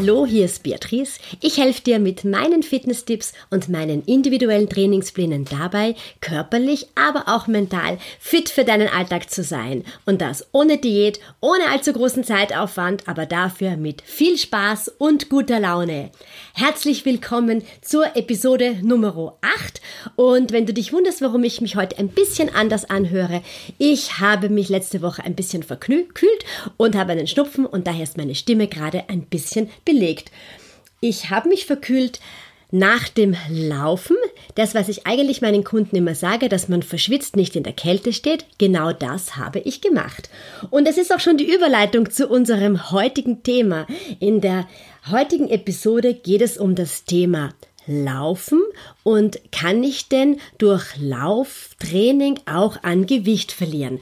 Hallo, 0.00 0.24
hier 0.24 0.46
ist 0.46 0.62
Beatrice. 0.62 1.20
Ich 1.42 1.58
helfe 1.58 1.82
dir 1.82 1.98
mit 1.98 2.24
meinen 2.24 2.62
Fitnesstipps 2.62 3.34
und 3.50 3.68
meinen 3.68 4.02
individuellen 4.06 4.66
Trainingsplänen 4.66 5.44
dabei, 5.44 5.94
körperlich, 6.22 6.86
aber 6.94 7.24
auch 7.26 7.48
mental 7.48 7.98
fit 8.18 8.48
für 8.48 8.64
deinen 8.64 8.88
Alltag 8.88 9.28
zu 9.28 9.42
sein. 9.42 9.84
Und 10.06 10.22
das 10.22 10.46
ohne 10.52 10.78
Diät, 10.78 11.20
ohne 11.40 11.68
allzu 11.70 11.92
großen 11.92 12.24
Zeitaufwand, 12.24 13.08
aber 13.08 13.26
dafür 13.26 13.76
mit 13.76 14.00
viel 14.00 14.38
Spaß 14.38 14.88
und 14.96 15.28
guter 15.28 15.60
Laune. 15.60 16.10
Herzlich 16.54 17.04
willkommen 17.04 17.62
zur 17.82 18.16
Episode 18.16 18.76
Nummer 18.80 19.36
8. 19.42 19.82
Und 20.16 20.50
wenn 20.50 20.64
du 20.64 20.72
dich 20.72 20.94
wunderst, 20.94 21.20
warum 21.20 21.44
ich 21.44 21.60
mich 21.60 21.76
heute 21.76 21.98
ein 21.98 22.08
bisschen 22.08 22.48
anders 22.54 22.88
anhöre, 22.88 23.42
ich 23.76 24.18
habe 24.18 24.48
mich 24.48 24.70
letzte 24.70 25.02
Woche 25.02 25.24
ein 25.24 25.34
bisschen 25.34 25.62
verkühlt 25.62 26.08
und 26.78 26.96
habe 26.96 27.12
einen 27.12 27.26
Schnupfen 27.26 27.66
und 27.66 27.86
daher 27.86 28.04
ist 28.04 28.16
meine 28.16 28.34
Stimme 28.34 28.66
gerade 28.66 29.10
ein 29.10 29.26
bisschen 29.26 29.68
belegt. 29.84 29.90
Ich 31.00 31.30
habe 31.30 31.48
mich 31.48 31.66
verkühlt 31.66 32.20
nach 32.70 33.08
dem 33.08 33.36
Laufen. 33.50 34.16
Das, 34.54 34.74
was 34.74 34.88
ich 34.88 35.06
eigentlich 35.06 35.42
meinen 35.42 35.64
Kunden 35.64 35.96
immer 35.96 36.14
sage, 36.14 36.48
dass 36.48 36.68
man 36.68 36.82
verschwitzt 36.82 37.36
nicht 37.36 37.56
in 37.56 37.62
der 37.62 37.72
Kälte 37.72 38.12
steht, 38.12 38.46
genau 38.58 38.92
das 38.92 39.36
habe 39.36 39.60
ich 39.60 39.80
gemacht. 39.80 40.30
Und 40.70 40.86
es 40.86 40.98
ist 40.98 41.12
auch 41.12 41.20
schon 41.20 41.36
die 41.36 41.52
Überleitung 41.52 42.10
zu 42.10 42.28
unserem 42.28 42.90
heutigen 42.90 43.42
Thema. 43.42 43.86
In 44.18 44.40
der 44.40 44.68
heutigen 45.10 45.48
Episode 45.48 46.14
geht 46.14 46.42
es 46.42 46.58
um 46.58 46.74
das 46.74 47.04
Thema 47.04 47.50
Laufen 47.86 48.62
und 49.02 49.40
kann 49.50 49.82
ich 49.82 50.08
denn 50.08 50.38
durch 50.58 50.96
Lauftraining 50.98 52.38
auch 52.46 52.82
an 52.82 53.06
Gewicht 53.06 53.52
verlieren? 53.52 54.00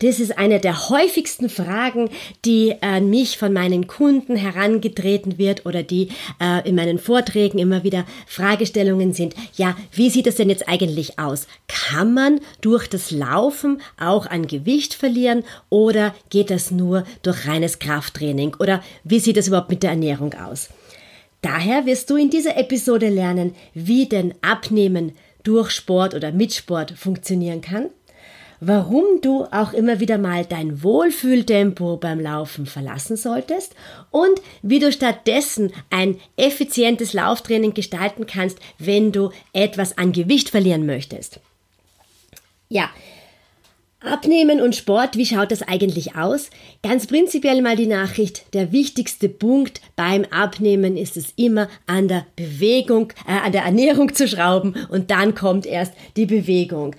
Das 0.00 0.20
ist 0.20 0.36
eine 0.36 0.60
der 0.60 0.88
häufigsten 0.90 1.48
Fragen, 1.48 2.10
die 2.44 2.74
an 2.82 3.08
mich 3.08 3.38
von 3.38 3.52
meinen 3.52 3.86
Kunden 3.86 4.36
herangetreten 4.36 5.38
wird 5.38 5.64
oder 5.64 5.82
die 5.82 6.08
äh, 6.40 6.68
in 6.68 6.74
meinen 6.74 6.98
Vorträgen 6.98 7.58
immer 7.58 7.82
wieder 7.82 8.04
Fragestellungen 8.26 9.12
sind. 9.12 9.34
Ja, 9.54 9.76
wie 9.92 10.10
sieht 10.10 10.26
es 10.26 10.36
denn 10.36 10.50
jetzt 10.50 10.68
eigentlich 10.68 11.18
aus? 11.18 11.46
Kann 11.68 12.12
man 12.12 12.40
durch 12.60 12.88
das 12.88 13.10
Laufen 13.10 13.80
auch 13.98 14.26
an 14.26 14.46
Gewicht 14.46 14.94
verlieren 14.94 15.44
oder 15.70 16.14
geht 16.30 16.50
das 16.50 16.70
nur 16.70 17.04
durch 17.22 17.46
reines 17.46 17.78
Krafttraining? 17.78 18.56
Oder 18.58 18.82
wie 19.04 19.20
sieht 19.20 19.36
es 19.36 19.48
überhaupt 19.48 19.70
mit 19.70 19.82
der 19.82 19.90
Ernährung 19.90 20.34
aus? 20.34 20.68
Daher 21.42 21.86
wirst 21.86 22.10
du 22.10 22.16
in 22.16 22.30
dieser 22.30 22.56
Episode 22.56 23.08
lernen, 23.08 23.54
wie 23.72 24.08
denn 24.08 24.34
Abnehmen 24.42 25.12
durch 25.42 25.70
Sport 25.70 26.14
oder 26.14 26.32
mit 26.32 26.52
Sport 26.52 26.92
funktionieren 26.92 27.60
kann 27.60 27.90
warum 28.60 29.20
du 29.22 29.44
auch 29.44 29.72
immer 29.72 30.00
wieder 30.00 30.18
mal 30.18 30.44
dein 30.44 30.82
Wohlfühltempo 30.82 31.96
beim 31.96 32.20
Laufen 32.20 32.66
verlassen 32.66 33.16
solltest 33.16 33.74
und 34.10 34.40
wie 34.62 34.78
du 34.78 34.92
stattdessen 34.92 35.72
ein 35.90 36.18
effizientes 36.36 37.12
Lauftraining 37.12 37.74
gestalten 37.74 38.26
kannst, 38.26 38.58
wenn 38.78 39.12
du 39.12 39.30
etwas 39.52 39.98
an 39.98 40.12
Gewicht 40.12 40.50
verlieren 40.50 40.86
möchtest. 40.86 41.40
Ja, 42.68 42.90
Abnehmen 44.00 44.60
und 44.60 44.76
Sport, 44.76 45.16
wie 45.16 45.26
schaut 45.26 45.50
das 45.50 45.62
eigentlich 45.62 46.16
aus? 46.16 46.50
Ganz 46.82 47.06
prinzipiell 47.06 47.60
mal 47.60 47.76
die 47.76 47.86
Nachricht, 47.86 48.54
der 48.54 48.70
wichtigste 48.70 49.28
Punkt 49.28 49.80
beim 49.96 50.24
Abnehmen 50.26 50.96
ist 50.96 51.16
es 51.16 51.32
immer 51.36 51.68
an 51.86 52.06
der 52.06 52.26
Bewegung, 52.36 53.12
äh, 53.26 53.32
an 53.32 53.52
der 53.52 53.62
Ernährung 53.62 54.14
zu 54.14 54.28
schrauben 54.28 54.74
und 54.90 55.10
dann 55.10 55.34
kommt 55.34 55.66
erst 55.66 55.92
die 56.16 56.26
Bewegung. 56.26 56.94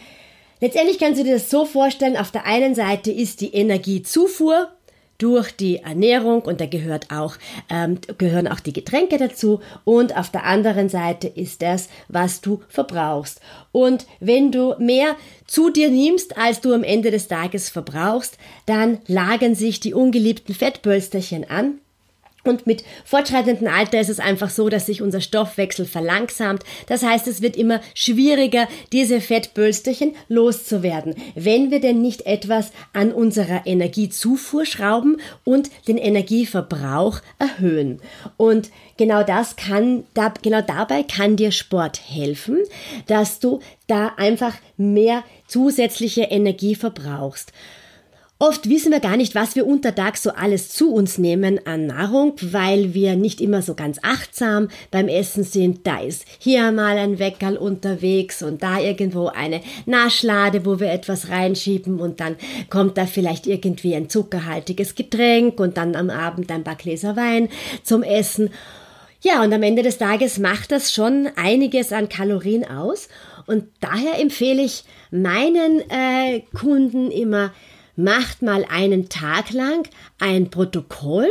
Letztendlich 0.60 0.98
kannst 1.00 1.20
du 1.20 1.24
dir 1.24 1.34
das 1.34 1.50
so 1.50 1.66
vorstellen, 1.66 2.18
auf 2.18 2.32
der 2.32 2.46
einen 2.46 2.74
Seite 2.74 3.12
ist 3.12 3.42
die 3.42 3.54
Energiezufuhr 3.54 4.70
durch 5.18 5.52
die 5.52 5.78
Ernährung 5.78 6.42
und 6.42 6.62
da 6.62 6.66
gehört 6.66 7.12
auch, 7.12 7.36
ähm, 7.70 8.00
gehören 8.18 8.48
auch 8.48 8.60
die 8.60 8.74
Getränke 8.74 9.18
dazu 9.18 9.62
und 9.84 10.16
auf 10.16 10.30
der 10.30 10.46
anderen 10.46 10.90
Seite 10.90 11.28
ist 11.28 11.62
das, 11.62 11.90
was 12.08 12.42
du 12.42 12.62
verbrauchst. 12.70 13.42
Und 13.72 14.06
wenn 14.20 14.52
du 14.52 14.76
mehr 14.78 15.16
zu 15.46 15.70
dir 15.70 15.90
nimmst, 15.90 16.38
als 16.38 16.62
du 16.62 16.74
am 16.74 16.84
Ende 16.84 17.12
des 17.12 17.28
Tages 17.28 17.70
verbrauchst, 17.70 18.38
dann 18.66 19.00
lagern 19.08 19.56
sich 19.56 19.80
die 19.80 19.94
ungeliebten 19.94 20.54
Fettpölsterchen 20.54 21.50
an 21.50 21.80
und 22.48 22.68
mit 22.68 22.84
fortschreitendem 23.06 23.68
Alter 23.68 24.00
ist 24.00 24.10
es 24.10 24.20
einfach 24.20 24.50
so, 24.50 24.70
dass 24.70 24.86
sich 24.86 25.02
unser 25.02 25.22
Stoffwechsel 25.22 25.86
verlangsamt. 25.86 26.64
Das 26.88 27.04
heißt, 27.04 27.28
es 27.28 27.42
wird 27.42 27.56
immer 27.56 27.82
schwieriger, 27.94 28.68
diese 28.92 29.22
Fettbölsterchen 29.22 30.16
loszuwerden, 30.28 31.16
wenn 31.36 31.72
wir 31.72 31.80
denn 31.80 32.02
nicht 32.02 32.26
etwas 32.26 32.72
an 32.94 33.12
unserer 33.12 33.66
Energiezufuhr 33.66 34.66
schrauben 34.66 35.18
und 35.44 35.70
den 35.88 35.98
Energieverbrauch 35.98 37.22
erhöhen. 37.40 38.00
Und 38.38 38.70
genau 38.98 39.24
das 39.24 39.56
kann, 39.56 40.04
da, 40.14 40.34
genau 40.42 40.62
dabei 40.62 41.04
kann 41.04 41.36
dir 41.36 41.52
Sport 41.52 42.00
helfen, 42.10 42.60
dass 43.08 43.40
du 43.40 43.60
da 43.88 44.14
einfach 44.18 44.56
mehr 44.76 45.24
zusätzliche 45.48 46.24
Energie 46.24 46.76
verbrauchst. 46.76 47.52
Oft 48.40 48.70
wissen 48.70 48.92
wir 48.92 49.00
gar 49.00 49.18
nicht, 49.18 49.34
was 49.34 49.56
wir 49.56 49.66
untertags 49.66 50.22
so 50.22 50.30
alles 50.30 50.70
zu 50.70 50.94
uns 50.94 51.18
nehmen 51.18 51.60
an 51.66 51.88
Nahrung, 51.88 52.34
weil 52.42 52.94
wir 52.94 53.16
nicht 53.16 53.42
immer 53.42 53.64
so 53.64 53.74
ganz 53.74 53.98
achtsam 54.04 54.68
beim 54.92 55.08
Essen 55.08 55.44
sind. 55.44 55.88
Da 55.88 56.02
ist 56.02 56.24
hier 56.38 56.72
mal 56.72 57.00
ein 57.00 57.18
Weckerl 57.18 57.58
unterwegs 57.58 58.44
und 58.44 58.62
da 58.62 58.80
irgendwo 58.80 59.26
eine 59.26 59.62
Naschlade, 59.88 60.68
wo 60.68 60.80
wir 60.80 60.92
etwas 60.92 61.30
reinschieben 61.30 62.00
und 62.00 62.20
dann 62.20 62.36
kommt 62.70 63.00
da 63.00 63.08
vielleicht 63.08 63.48
irgendwie 63.48 63.96
ein 63.96 64.08
zuckerhaltiges 64.08 64.94
Getränk 64.94 65.60
und 65.60 65.78
dann 65.78 65.96
am 65.96 66.12
Abend 66.12 66.52
ein 66.52 66.64
paar 66.64 66.76
Gläser 66.76 67.16
Wein 67.16 67.50
zum 67.82 68.04
Essen. 68.04 68.52
Ja, 69.22 69.44
und 69.44 69.52
am 69.52 69.64
Ende 69.64 69.82
des 69.82 69.98
Tages 69.98 70.38
macht 70.38 70.72
das 70.72 70.94
schon 70.94 71.28
einiges 71.38 71.92
an 71.92 72.08
Kalorien 72.08 72.70
aus 72.70 73.08
und 73.48 73.64
daher 73.80 74.22
empfehle 74.22 74.62
ich 74.62 74.84
meinen 75.10 75.82
äh, 75.90 76.44
Kunden 76.54 77.10
immer, 77.10 77.52
macht 77.98 78.42
mal 78.42 78.66
einen 78.70 79.10
Tag 79.10 79.52
lang 79.52 79.90
ein 80.20 80.50
Protokoll, 80.50 81.28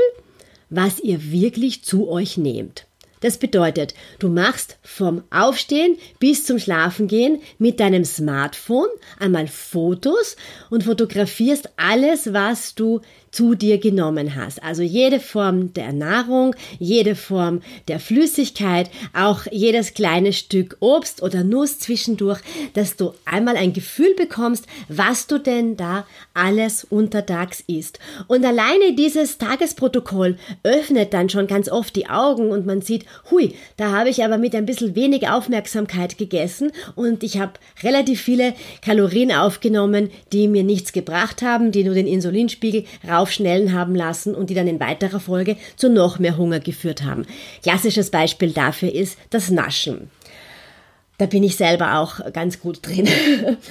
was 0.68 1.00
ihr 1.00 1.30
wirklich 1.30 1.84
zu 1.84 2.08
euch 2.08 2.36
nehmt. 2.36 2.86
Das 3.20 3.38
bedeutet, 3.38 3.94
du 4.18 4.28
machst 4.28 4.76
vom 4.82 5.22
Aufstehen 5.30 5.96
bis 6.18 6.44
zum 6.44 6.58
Schlafengehen 6.58 7.40
mit 7.58 7.80
deinem 7.80 8.04
Smartphone 8.04 8.88
einmal 9.18 9.46
Fotos 9.46 10.36
und 10.68 10.84
fotografierst 10.84 11.70
alles, 11.76 12.34
was 12.34 12.74
du 12.74 13.00
zu 13.36 13.54
dir 13.54 13.76
genommen 13.76 14.34
hast. 14.34 14.62
Also 14.62 14.82
jede 14.82 15.20
Form 15.20 15.74
der 15.74 15.92
Nahrung, 15.92 16.56
jede 16.78 17.14
Form 17.14 17.60
der 17.86 18.00
Flüssigkeit, 18.00 18.90
auch 19.12 19.40
jedes 19.50 19.92
kleine 19.92 20.32
Stück 20.32 20.78
Obst 20.80 21.22
oder 21.22 21.44
Nuss 21.44 21.78
zwischendurch, 21.78 22.40
dass 22.72 22.96
du 22.96 23.12
einmal 23.26 23.58
ein 23.58 23.74
Gefühl 23.74 24.14
bekommst, 24.16 24.66
was 24.88 25.26
du 25.26 25.36
denn 25.38 25.76
da 25.76 26.06
alles 26.32 26.84
untertags 26.84 27.62
isst. 27.66 27.98
Und 28.26 28.42
alleine 28.42 28.94
dieses 28.96 29.36
Tagesprotokoll 29.36 30.38
öffnet 30.62 31.12
dann 31.12 31.28
schon 31.28 31.46
ganz 31.46 31.68
oft 31.68 31.94
die 31.94 32.08
Augen 32.08 32.48
und 32.48 32.64
man 32.64 32.80
sieht, 32.80 33.04
hui, 33.30 33.54
da 33.76 33.92
habe 33.92 34.08
ich 34.08 34.24
aber 34.24 34.38
mit 34.38 34.54
ein 34.54 34.64
bisschen 34.64 34.96
wenig 34.96 35.28
Aufmerksamkeit 35.28 36.16
gegessen 36.16 36.72
und 36.94 37.22
ich 37.22 37.38
habe 37.38 37.52
relativ 37.82 38.22
viele 38.22 38.54
Kalorien 38.80 39.30
aufgenommen, 39.30 40.08
die 40.32 40.48
mir 40.48 40.64
nichts 40.64 40.94
gebracht 40.94 41.42
haben, 41.42 41.70
die 41.70 41.84
nur 41.84 41.94
den 41.94 42.06
Insulinspiegel 42.06 42.84
rauf 43.06 43.25
aufschnellen 43.26 43.72
haben 43.72 43.94
lassen 43.94 44.34
und 44.34 44.50
die 44.50 44.54
dann 44.54 44.68
in 44.68 44.78
weiterer 44.78 45.18
Folge 45.18 45.56
zu 45.76 45.90
noch 45.90 46.18
mehr 46.20 46.36
Hunger 46.36 46.60
geführt 46.60 47.02
haben. 47.02 47.26
Klassisches 47.62 48.10
Beispiel 48.10 48.52
dafür 48.52 48.92
ist 48.92 49.18
das 49.30 49.50
Naschen. 49.50 50.10
Da 51.18 51.26
bin 51.26 51.42
ich 51.42 51.56
selber 51.56 51.98
auch 51.98 52.32
ganz 52.32 52.60
gut 52.60 52.86
drin. 52.86 53.08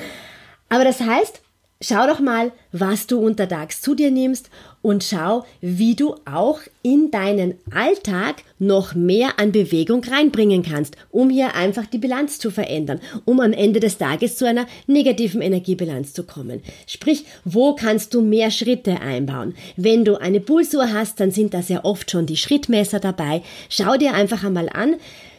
Aber 0.70 0.84
das 0.84 1.00
heißt, 1.00 1.42
Schau 1.82 2.08
doch 2.08 2.22
mal, 2.22 2.54
was 2.72 3.06
du 3.06 3.20
untertags 3.20 3.82
zu 3.82 3.96
dir 3.96 4.10
nimmst 4.10 4.50
und 4.82 5.04
schau, 5.04 5.44
wie 5.60 5.94
du 5.94 6.16
auch 6.24 6.62
in 6.84 7.12
deinen 7.12 7.56
Alltag 7.70 8.44
noch 8.60 8.96
mehr 8.96 9.40
an 9.40 9.52
Bewegung 9.52 10.02
reinbringen 10.02 10.64
kannst, 10.64 10.96
um 11.12 11.30
hier 11.30 11.54
einfach 11.54 11.86
die 11.86 11.98
Bilanz 11.98 12.40
zu 12.40 12.50
verändern, 12.50 13.02
um 13.26 13.42
am 13.42 13.52
Ende 13.52 13.82
des 13.82 13.98
Tages 13.98 14.38
zu 14.38 14.48
einer 14.48 14.68
negativen 14.88 15.42
Energiebilanz 15.42 16.14
zu 16.14 16.24
kommen. 16.24 16.64
Sprich, 16.88 17.26
wo 17.44 17.76
kannst 17.76 18.14
du 18.14 18.22
mehr 18.22 18.52
Schritte 18.52 19.02
einbauen? 19.02 19.54
Wenn 19.76 20.06
du 20.06 20.16
eine 20.16 20.40
Pulsuhr 20.40 20.94
hast, 20.94 21.20
dann 21.20 21.32
sind 21.32 21.54
da 21.54 21.62
sehr 21.62 21.84
oft 21.84 22.10
schon 22.10 22.26
die 22.26 22.38
Schrittmesser 22.38 23.02
dabei. 23.02 23.42
Schau 23.68 23.98
dir 23.98 24.14
einfach 24.14 24.46
einmal 24.46 24.70
an, 24.70 24.96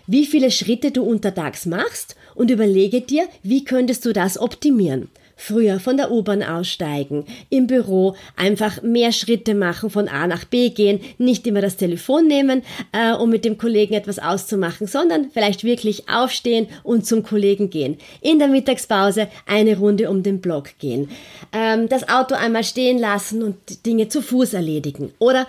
wie 0.07 0.27
viele 0.27 0.51
Schritte 0.51 0.91
du 0.91 1.03
untertags 1.03 1.65
machst 1.65 2.15
und 2.35 2.51
überlege 2.51 3.01
dir, 3.01 3.27
wie 3.43 3.65
könntest 3.65 4.05
du 4.05 4.13
das 4.13 4.39
optimieren 4.39 5.09
früher 5.37 5.79
von 5.79 5.99
der 5.99 6.11
U-Bahn 6.11 6.43
aussteigen, 6.43 7.27
im 7.51 7.67
Büro 7.67 8.17
einfach 8.37 8.83
mehr 8.83 9.13
Schritte 9.13 9.55
machen, 9.55 9.91
von 9.91 10.09
A 10.09 10.27
nach 10.27 10.45
B 10.45 10.71
gehen, 10.71 11.01
nicht 11.19 11.47
immer 11.47 11.61
das 11.61 11.77
Telefon 11.77 12.27
nehmen, 12.27 12.63
äh, 12.93 13.13
um 13.13 13.31
mit 13.31 13.45
dem 13.45 13.59
Kollegen 13.59 13.95
etwas 13.95 14.19
auszumachen, 14.19 14.87
sondern 14.87 15.31
vielleicht 15.31 15.63
wirklich 15.63 16.09
aufstehen 16.09 16.69
und 16.83 17.07
zum 17.07 17.23
Kollegen 17.23 17.69
gehen. 17.71 17.99
In 18.23 18.39
der 18.39 18.49
Mittagspause 18.49 19.29
eine 19.47 19.77
Runde 19.77 20.11
um 20.11 20.23
den 20.23 20.41
Block 20.41 20.79
gehen, 20.79 21.11
ähm, 21.53 21.89
das 21.89 22.09
Auto 22.09 22.35
einmal 22.35 22.65
stehen 22.65 22.99
lassen 22.99 23.43
und 23.43 23.85
Dinge 23.85 24.09
zu 24.09 24.23
Fuß 24.23 24.55
erledigen. 24.55 25.13
Oder 25.19 25.47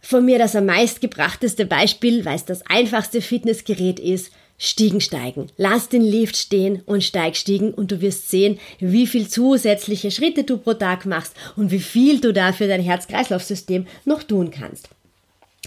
von 0.00 0.24
mir 0.24 0.38
das 0.38 0.56
am 0.56 0.64
meistgebrachteste 0.66 1.66
Beispiel, 1.66 2.24
weil 2.24 2.36
es 2.36 2.46
das 2.46 2.62
einfachste 2.66 3.20
Fitnessgerät 3.20 4.00
ist, 4.00 4.32
Stiegen 4.62 5.00
steigen. 5.00 5.46
Lass 5.56 5.88
den 5.88 6.02
Lift 6.02 6.36
stehen 6.36 6.82
und 6.84 7.02
steig 7.02 7.34
Stiegen 7.34 7.72
und 7.72 7.90
du 7.90 8.02
wirst 8.02 8.30
sehen, 8.30 8.58
wie 8.78 9.06
viel 9.06 9.26
zusätzliche 9.26 10.10
Schritte 10.10 10.44
du 10.44 10.58
pro 10.58 10.74
Tag 10.74 11.06
machst 11.06 11.34
und 11.56 11.70
wie 11.70 11.80
viel 11.80 12.20
du 12.20 12.34
da 12.34 12.52
für 12.52 12.68
dein 12.68 12.82
Herz-Kreislauf-System 12.82 13.86
noch 14.04 14.22
tun 14.22 14.50
kannst. 14.50 14.90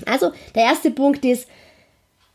Also, 0.05 0.31
der 0.53 0.65
erste 0.65 0.91
Punkt 0.91 1.25
ist, 1.25 1.47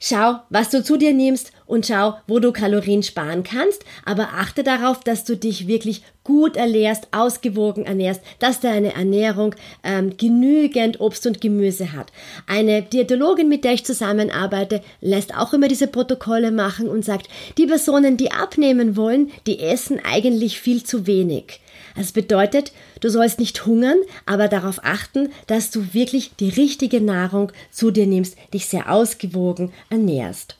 Schau, 0.00 0.36
was 0.48 0.70
du 0.70 0.84
zu 0.84 0.96
dir 0.96 1.12
nimmst 1.12 1.50
und 1.66 1.86
schau, 1.86 2.14
wo 2.28 2.38
du 2.38 2.52
Kalorien 2.52 3.02
sparen 3.02 3.42
kannst, 3.42 3.84
aber 4.04 4.28
achte 4.34 4.62
darauf, 4.62 5.00
dass 5.00 5.24
du 5.24 5.36
dich 5.36 5.66
wirklich 5.66 6.02
gut 6.22 6.56
ernährst, 6.56 7.08
ausgewogen 7.10 7.84
ernährst, 7.84 8.20
dass 8.38 8.60
deine 8.60 8.94
Ernährung 8.94 9.56
ähm, 9.82 10.16
genügend 10.16 11.00
Obst 11.00 11.26
und 11.26 11.40
Gemüse 11.40 11.94
hat. 11.94 12.12
Eine 12.46 12.82
Diätologin, 12.82 13.48
mit 13.48 13.64
der 13.64 13.72
ich 13.72 13.84
zusammenarbeite, 13.84 14.82
lässt 15.00 15.36
auch 15.36 15.52
immer 15.52 15.66
diese 15.66 15.88
Protokolle 15.88 16.52
machen 16.52 16.88
und 16.88 17.04
sagt, 17.04 17.28
die 17.56 17.66
Personen, 17.66 18.16
die 18.16 18.30
abnehmen 18.30 18.96
wollen, 18.96 19.32
die 19.48 19.58
essen 19.58 20.00
eigentlich 20.04 20.60
viel 20.60 20.84
zu 20.84 21.08
wenig. 21.08 21.60
Das 21.98 22.12
bedeutet, 22.12 22.70
du 23.00 23.08
sollst 23.08 23.40
nicht 23.40 23.66
hungern, 23.66 23.98
aber 24.24 24.46
darauf 24.46 24.78
achten, 24.84 25.30
dass 25.48 25.72
du 25.72 25.94
wirklich 25.94 26.30
die 26.38 26.48
richtige 26.48 27.00
Nahrung 27.00 27.50
zu 27.72 27.90
dir 27.90 28.06
nimmst, 28.06 28.36
dich 28.54 28.66
sehr 28.66 28.92
ausgewogen 28.92 29.72
ernährst. 29.90 30.56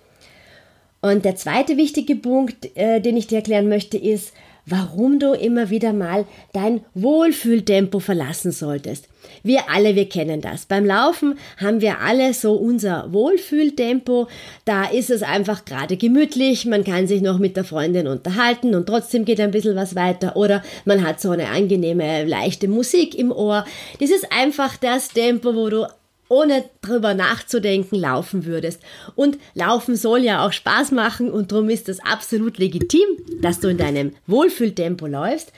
Und 1.01 1.25
der 1.25 1.37
zweite 1.37 1.77
wichtige 1.77 2.17
Punkt, 2.17 2.77
äh, 2.77 3.01
den 3.01 3.17
ich 3.17 3.29
dir 3.29 3.37
erklären 3.37 3.69
möchte, 3.69 3.97
ist, 3.97 4.33
warum 4.67 5.21
du 5.21 5.33
immer 5.33 5.71
wieder 5.71 5.93
mal 5.93 6.27
dein 6.53 6.81
Wohlfühltempo 6.95 8.01
verlassen 8.01 8.51
solltest. 8.51 9.09
Wir 9.43 9.71
alle, 9.71 9.95
wir 9.95 10.09
kennen 10.09 10.41
das. 10.41 10.67
Beim 10.67 10.85
Laufen 10.85 11.39
haben 11.57 11.81
wir 11.81 12.01
alle 12.01 12.35
so 12.35 12.55
unser 12.55 13.13
Wohlfühltempo. 13.13 14.29
Da 14.65 14.85
ist 14.85 15.11
es 15.11 15.23
einfach 15.23 15.65
gerade 15.65 15.97
gemütlich. 15.97 16.67
Man 16.67 16.85
kann 16.85 17.07
sich 17.07 17.23
noch 17.23 17.39
mit 17.39 17.57
der 17.57 17.65
Freundin 17.65 18.07
unterhalten 18.07 18.75
und 18.75 18.87
trotzdem 18.87 19.25
geht 19.25 19.41
ein 19.41 19.51
bisschen 19.51 19.77
was 19.77 19.95
weiter. 19.95 20.37
Oder 20.37 20.63
man 20.85 21.07
hat 21.07 21.21
so 21.21 21.31
eine 21.31 21.49
angenehme, 21.49 22.25
leichte 22.25 22.69
Musik 22.69 23.19
im 23.19 23.33
Ohr. 23.33 23.65
Das 24.01 24.11
ist 24.11 24.33
einfach 24.33 24.77
das 24.77 25.09
Tempo, 25.09 25.55
wo 25.55 25.69
du 25.69 25.87
ohne 26.29 26.65
drüber 26.83 27.15
nachzudenken 27.15 27.97
laufen 27.97 28.45
würdest. 28.45 28.83
Und 29.15 29.39
laufen 29.55 29.97
soll 29.97 30.21
ja 30.21 30.47
auch 30.47 30.53
Spaß 30.53 30.93
machen 30.93 31.31
und 31.31 31.53
darum 31.53 31.71
ist 31.71 31.89
es 31.89 32.01
absolut 32.01 32.59
legitim, 32.59 33.07
dass 33.41 33.61
du 33.61 33.69
in 33.69 33.79
deinem 33.79 34.13
Wohlfühltempo 34.27 35.07
läufst. 35.07 35.53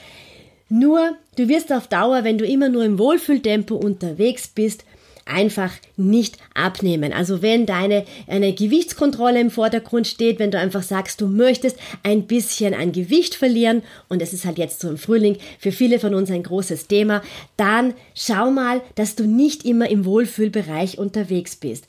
Nur, 0.70 1.16
du 1.36 1.48
wirst 1.48 1.72
auf 1.72 1.88
Dauer, 1.88 2.22
wenn 2.22 2.38
du 2.38 2.46
immer 2.46 2.68
nur 2.68 2.84
im 2.84 2.98
Wohlfühltempo 2.98 3.74
unterwegs 3.74 4.46
bist, 4.46 4.84
einfach 5.26 5.72
nicht 5.96 6.38
abnehmen. 6.54 7.12
Also 7.12 7.42
wenn 7.42 7.66
deine 7.66 8.04
eine 8.28 8.52
Gewichtskontrolle 8.52 9.40
im 9.40 9.50
Vordergrund 9.50 10.06
steht, 10.06 10.38
wenn 10.38 10.52
du 10.52 10.58
einfach 10.58 10.84
sagst, 10.84 11.20
du 11.20 11.26
möchtest 11.26 11.76
ein 12.04 12.28
bisschen 12.28 12.72
an 12.72 12.92
Gewicht 12.92 13.34
verlieren 13.34 13.82
und 14.08 14.22
es 14.22 14.32
ist 14.32 14.44
halt 14.44 14.58
jetzt 14.58 14.80
so 14.80 14.88
im 14.88 14.96
Frühling 14.96 15.38
für 15.58 15.72
viele 15.72 15.98
von 15.98 16.14
uns 16.14 16.30
ein 16.30 16.44
großes 16.44 16.86
Thema, 16.86 17.22
dann 17.56 17.94
schau 18.14 18.52
mal, 18.52 18.80
dass 18.94 19.16
du 19.16 19.24
nicht 19.24 19.64
immer 19.64 19.90
im 19.90 20.04
Wohlfühlbereich 20.04 20.98
unterwegs 20.98 21.56
bist. 21.56 21.86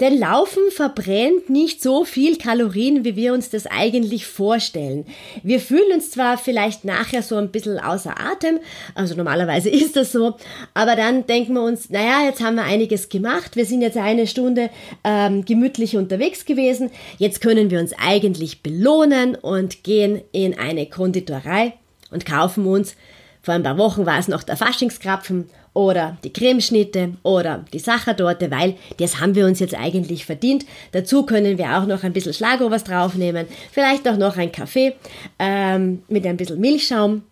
Denn 0.00 0.18
Laufen 0.18 0.70
verbrennt 0.70 1.48
nicht 1.48 1.82
so 1.82 2.04
viel 2.04 2.36
Kalorien, 2.36 3.04
wie 3.06 3.16
wir 3.16 3.32
uns 3.32 3.48
das 3.48 3.66
eigentlich 3.66 4.26
vorstellen. 4.26 5.06
Wir 5.42 5.58
fühlen 5.58 5.90
uns 5.94 6.10
zwar 6.10 6.36
vielleicht 6.36 6.84
nachher 6.84 7.22
so 7.22 7.36
ein 7.36 7.50
bisschen 7.50 7.78
außer 7.78 8.14
Atem, 8.20 8.60
also 8.94 9.14
normalerweise 9.14 9.70
ist 9.70 9.96
das 9.96 10.12
so, 10.12 10.36
aber 10.74 10.96
dann 10.96 11.26
denken 11.26 11.54
wir 11.54 11.62
uns, 11.62 11.88
naja, 11.88 12.26
jetzt 12.26 12.42
haben 12.42 12.56
wir 12.56 12.64
einiges 12.64 13.08
gemacht, 13.08 13.56
wir 13.56 13.64
sind 13.64 13.80
jetzt 13.80 13.96
eine 13.96 14.26
Stunde 14.26 14.68
ähm, 15.02 15.46
gemütlich 15.46 15.96
unterwegs 15.96 16.44
gewesen, 16.44 16.90
jetzt 17.16 17.40
können 17.40 17.70
wir 17.70 17.80
uns 17.80 17.94
eigentlich 17.98 18.62
belohnen 18.62 19.34
und 19.34 19.82
gehen 19.82 20.20
in 20.32 20.58
eine 20.58 20.86
Konditorei 20.86 21.72
und 22.10 22.26
kaufen 22.26 22.66
uns, 22.66 22.96
vor 23.40 23.54
ein 23.54 23.62
paar 23.62 23.78
Wochen 23.78 24.04
war 24.04 24.18
es 24.18 24.28
noch 24.28 24.42
der 24.42 24.56
Faschingskrapfen 24.56 25.48
oder 25.76 26.16
die 26.24 26.32
Cremeschnitte 26.32 27.12
oder 27.22 27.66
die 27.70 27.78
Sachertorte, 27.78 28.50
weil 28.50 28.76
das 28.96 29.20
haben 29.20 29.34
wir 29.34 29.44
uns 29.44 29.60
jetzt 29.60 29.74
eigentlich 29.74 30.24
verdient. 30.24 30.64
Dazu 30.92 31.24
können 31.24 31.58
wir 31.58 31.76
auch 31.76 31.86
noch 31.86 32.02
ein 32.02 32.14
bisschen 32.14 32.32
Schlagobers 32.32 32.82
draufnehmen, 32.82 33.46
vielleicht 33.70 34.08
auch 34.08 34.16
noch 34.16 34.38
ein 34.38 34.50
Kaffee 34.50 34.94
ähm, 35.38 36.02
mit 36.08 36.26
ein 36.26 36.38
bisschen 36.38 36.60
Milchschaum. 36.60 37.24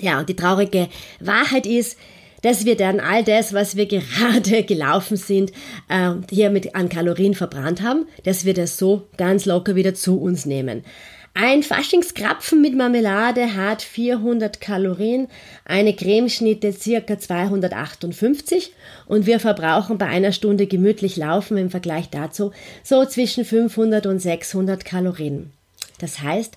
Ja, 0.00 0.20
und 0.20 0.28
die 0.28 0.36
traurige 0.36 0.88
Wahrheit 1.18 1.66
ist, 1.66 1.98
dass 2.42 2.64
wir 2.64 2.76
dann 2.76 3.00
all 3.00 3.24
das, 3.24 3.52
was 3.52 3.74
wir 3.74 3.86
gerade 3.86 4.62
gelaufen 4.62 5.16
sind, 5.16 5.50
äh, 5.88 6.12
hier 6.30 6.50
mit 6.50 6.76
an 6.76 6.88
Kalorien 6.88 7.34
verbrannt 7.34 7.82
haben, 7.82 8.06
dass 8.22 8.44
wir 8.44 8.54
das 8.54 8.78
so 8.78 9.08
ganz 9.16 9.46
locker 9.46 9.74
wieder 9.74 9.94
zu 9.94 10.20
uns 10.20 10.46
nehmen. 10.46 10.84
Ein 11.40 11.62
Faschingskrapfen 11.62 12.60
mit 12.60 12.74
Marmelade 12.74 13.54
hat 13.54 13.82
400 13.82 14.60
Kalorien, 14.60 15.28
eine 15.64 15.94
Cremeschnitte 15.94 16.72
circa 16.72 17.16
258 17.16 18.72
und 19.06 19.24
wir 19.24 19.38
verbrauchen 19.38 19.98
bei 19.98 20.06
einer 20.06 20.32
Stunde 20.32 20.66
gemütlich 20.66 21.16
laufen 21.16 21.56
im 21.56 21.70
Vergleich 21.70 22.10
dazu 22.10 22.50
so 22.82 23.04
zwischen 23.04 23.44
500 23.44 24.06
und 24.06 24.18
600 24.18 24.84
Kalorien. 24.84 25.52
Das 26.00 26.22
heißt, 26.22 26.56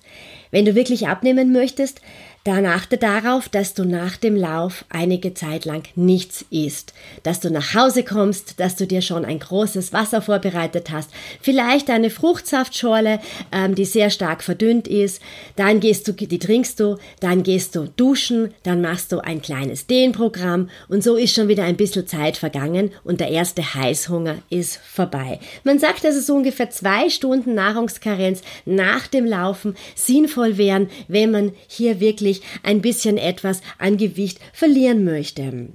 wenn 0.50 0.64
du 0.64 0.74
wirklich 0.74 1.06
abnehmen 1.06 1.52
möchtest, 1.52 2.00
dann 2.44 2.66
achte 2.66 2.98
darauf, 2.98 3.48
dass 3.48 3.74
du 3.74 3.84
nach 3.84 4.16
dem 4.16 4.34
Lauf 4.34 4.84
einige 4.88 5.32
Zeit 5.32 5.64
lang 5.64 5.84
nichts 5.94 6.44
isst, 6.50 6.92
dass 7.22 7.38
du 7.38 7.50
nach 7.50 7.74
Hause 7.74 8.02
kommst, 8.02 8.58
dass 8.58 8.74
du 8.74 8.86
dir 8.86 9.00
schon 9.00 9.24
ein 9.24 9.38
großes 9.38 9.92
Wasser 9.92 10.22
vorbereitet 10.22 10.90
hast, 10.90 11.10
vielleicht 11.40 11.88
eine 11.88 12.10
Fruchtsaftschorle, 12.10 13.20
ähm, 13.52 13.76
die 13.76 13.84
sehr 13.84 14.10
stark 14.10 14.42
verdünnt 14.42 14.88
ist, 14.88 15.22
dann 15.54 15.78
gehst 15.78 16.08
du, 16.08 16.12
die 16.12 16.38
trinkst 16.38 16.80
du, 16.80 16.96
dann 17.20 17.44
gehst 17.44 17.76
du 17.76 17.88
duschen, 17.96 18.52
dann 18.64 18.80
machst 18.80 19.12
du 19.12 19.20
ein 19.20 19.40
kleines 19.40 19.86
Dehnprogramm. 19.86 20.68
Und 20.88 21.04
so 21.04 21.16
ist 21.16 21.34
schon 21.34 21.48
wieder 21.48 21.64
ein 21.64 21.76
bisschen 21.76 22.08
Zeit 22.08 22.36
vergangen 22.36 22.90
und 23.04 23.20
der 23.20 23.28
erste 23.28 23.74
Heißhunger 23.74 24.38
ist 24.50 24.78
vorbei. 24.78 25.38
Man 25.62 25.78
sagt, 25.78 26.04
dass 26.04 26.16
es 26.16 26.28
ungefähr 26.28 26.70
zwei 26.70 27.08
Stunden 27.08 27.54
Nahrungskarenz 27.54 28.42
nach 28.64 29.06
dem 29.06 29.26
Laufen 29.26 29.76
sinnvoll 29.94 30.58
wären, 30.58 30.90
wenn 31.06 31.30
man 31.30 31.52
hier 31.68 32.00
wirklich 32.00 32.31
wirklich 32.32 32.42
ein 32.62 32.80
bisschen 32.80 33.18
etwas 33.18 33.60
an 33.78 33.96
Gewicht 33.96 34.38
verlieren 34.52 35.04
möchte. 35.04 35.68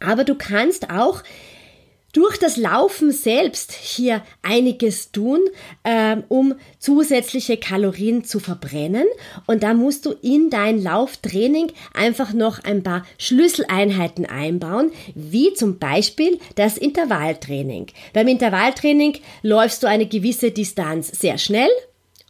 Aber 0.00 0.24
du 0.24 0.34
kannst 0.34 0.90
auch 0.90 1.22
durch 2.14 2.38
das 2.38 2.56
Laufen 2.56 3.12
selbst 3.12 3.72
hier 3.72 4.22
einiges 4.42 5.12
tun, 5.12 5.40
äh, 5.84 6.16
um 6.28 6.54
zusätzliche 6.78 7.58
Kalorien 7.58 8.24
zu 8.24 8.40
verbrennen. 8.40 9.04
Und 9.46 9.62
da 9.62 9.74
musst 9.74 10.06
du 10.06 10.12
in 10.22 10.48
dein 10.48 10.82
Lauftraining 10.82 11.70
einfach 11.92 12.32
noch 12.32 12.64
ein 12.64 12.82
paar 12.82 13.04
Schlüsseleinheiten 13.18 14.24
einbauen, 14.24 14.90
wie 15.14 15.52
zum 15.52 15.78
Beispiel 15.78 16.38
das 16.54 16.78
Intervalltraining. 16.78 17.88
Beim 18.14 18.26
Intervalltraining 18.26 19.18
läufst 19.42 19.82
du 19.82 19.86
eine 19.86 20.06
gewisse 20.06 20.50
Distanz 20.50 21.08
sehr 21.08 21.36
schnell 21.36 21.70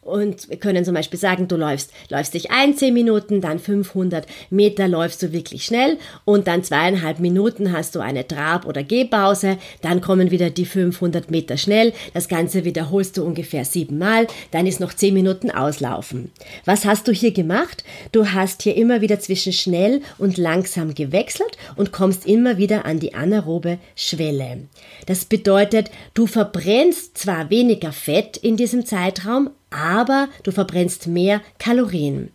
und 0.02 0.49
wir 0.49 0.57
können 0.57 0.85
zum 0.85 0.95
Beispiel 0.95 1.19
sagen, 1.19 1.49
du 1.49 1.57
läufst, 1.57 1.93
läufst 2.09 2.35
dich 2.35 2.50
ein, 2.50 2.76
zehn 2.76 2.95
Minuten, 2.95 3.40
dann 3.40 3.59
500 3.59 4.26
Meter 4.50 4.88
läufst 4.88 5.23
du 5.23 5.33
wirklich 5.33 5.64
schnell 5.64 5.99
und 6.25 6.47
dann 6.47 6.64
zweieinhalb 6.64 7.21
Minuten 7.21 7.73
hast 7.73 7.95
du 7.95 8.00
eine 8.00 8.26
Trab- 8.26 8.67
oder 8.67 8.83
Gehpause, 8.83 9.59
dann 9.83 10.00
kommen 10.00 10.31
wieder 10.31 10.50
die 10.50 10.67
500 10.67 11.31
Meter 11.31 11.57
schnell, 11.57 11.93
das 12.14 12.28
Ganze 12.28 12.64
wiederholst 12.64 13.17
du 13.17 13.25
ungefähr 13.25 13.64
siebenmal, 13.64 14.26
dann 14.50 14.67
ist 14.67 14.81
noch 14.81 14.95
zehn 14.95 15.14
Minuten 15.14 15.50
auslaufen. 15.50 16.31
Was 16.64 16.85
hast 16.85 17.09
du 17.09 17.12
hier 17.12 17.33
gemacht? 17.33 17.85
Du 18.12 18.33
hast 18.33 18.62
hier 18.62 18.76
immer 18.76 19.00
wieder 19.00 19.21
zwischen 19.21 19.52
schnell 19.52 20.00
und 20.17 20.38
langsam 20.38 20.95
gewechselt 20.95 21.59
und 21.76 21.93
kommst 21.93 22.26
immer 22.26 22.57
wieder 22.57 22.85
an 22.85 23.00
die 23.00 23.14
anaerobe 23.14 23.78
Schwelle. 23.95 24.69
Das 25.07 25.25
bedeutet, 25.25 25.90
du 26.14 26.26
verbrennst 26.26 27.19
zwar 27.19 27.50
weniger 27.50 27.93
Fett 27.93 28.37
in 28.37 28.57
diesem 28.57 28.87
Zeitraum, 28.87 29.50
aber 29.70 30.28
du 30.42 30.52
verbrennst 30.52 31.06
mehr 31.06 31.40
Kalorien. 31.58 32.30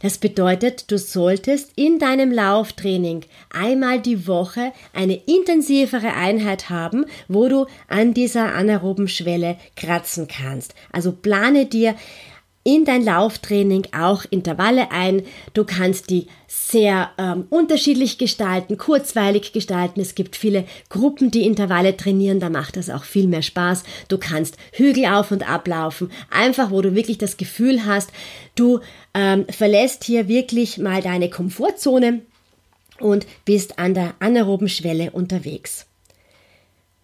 Das 0.00 0.18
bedeutet, 0.18 0.90
du 0.92 0.98
solltest 0.98 1.72
in 1.74 1.98
deinem 1.98 2.30
Lauftraining 2.30 3.22
einmal 3.50 4.00
die 4.00 4.28
Woche 4.28 4.72
eine 4.92 5.16
intensivere 5.26 6.12
Einheit 6.14 6.70
haben, 6.70 7.04
wo 7.26 7.48
du 7.48 7.66
an 7.88 8.14
dieser 8.14 8.54
anaeroben 8.54 9.08
Schwelle 9.08 9.56
kratzen 9.74 10.28
kannst. 10.28 10.74
Also 10.92 11.10
plane 11.10 11.66
dir 11.66 11.96
in 12.68 12.84
dein 12.84 13.02
Lauftraining 13.02 13.86
auch 13.98 14.26
Intervalle 14.28 14.90
ein. 14.90 15.22
Du 15.54 15.64
kannst 15.64 16.10
die 16.10 16.26
sehr 16.48 17.08
ähm, 17.16 17.46
unterschiedlich 17.48 18.18
gestalten, 18.18 18.76
kurzweilig 18.76 19.54
gestalten. 19.54 20.02
Es 20.02 20.14
gibt 20.14 20.36
viele 20.36 20.66
Gruppen, 20.90 21.30
die 21.30 21.46
Intervalle 21.46 21.96
trainieren, 21.96 22.40
da 22.40 22.50
macht 22.50 22.76
das 22.76 22.90
auch 22.90 23.04
viel 23.04 23.26
mehr 23.26 23.40
Spaß. 23.40 23.84
Du 24.08 24.18
kannst 24.18 24.58
Hügel 24.72 25.06
auf 25.06 25.30
und 25.30 25.48
ablaufen, 25.48 26.10
einfach 26.30 26.70
wo 26.70 26.82
du 26.82 26.94
wirklich 26.94 27.16
das 27.16 27.38
Gefühl 27.38 27.86
hast, 27.86 28.10
du 28.54 28.80
ähm, 29.14 29.46
verlässt 29.48 30.04
hier 30.04 30.28
wirklich 30.28 30.76
mal 30.76 31.00
deine 31.00 31.30
Komfortzone 31.30 32.20
und 33.00 33.26
bist 33.46 33.78
an 33.78 33.94
der 33.94 34.12
anaeroben 34.18 34.68
Schwelle 34.68 35.10
unterwegs. 35.12 35.86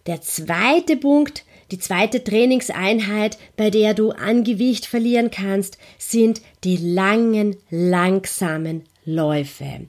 Der 0.05 0.21
zweite 0.21 0.95
Punkt, 0.95 1.43
die 1.71 1.79
zweite 1.79 2.23
Trainingseinheit, 2.23 3.37
bei 3.57 3.69
der 3.69 3.93
du 3.93 4.11
an 4.11 4.43
Gewicht 4.43 4.85
verlieren 4.85 5.31
kannst, 5.31 5.77
sind 5.97 6.41
die 6.63 6.77
langen, 6.77 7.55
langsamen 7.69 8.83
Läufe. 9.05 9.81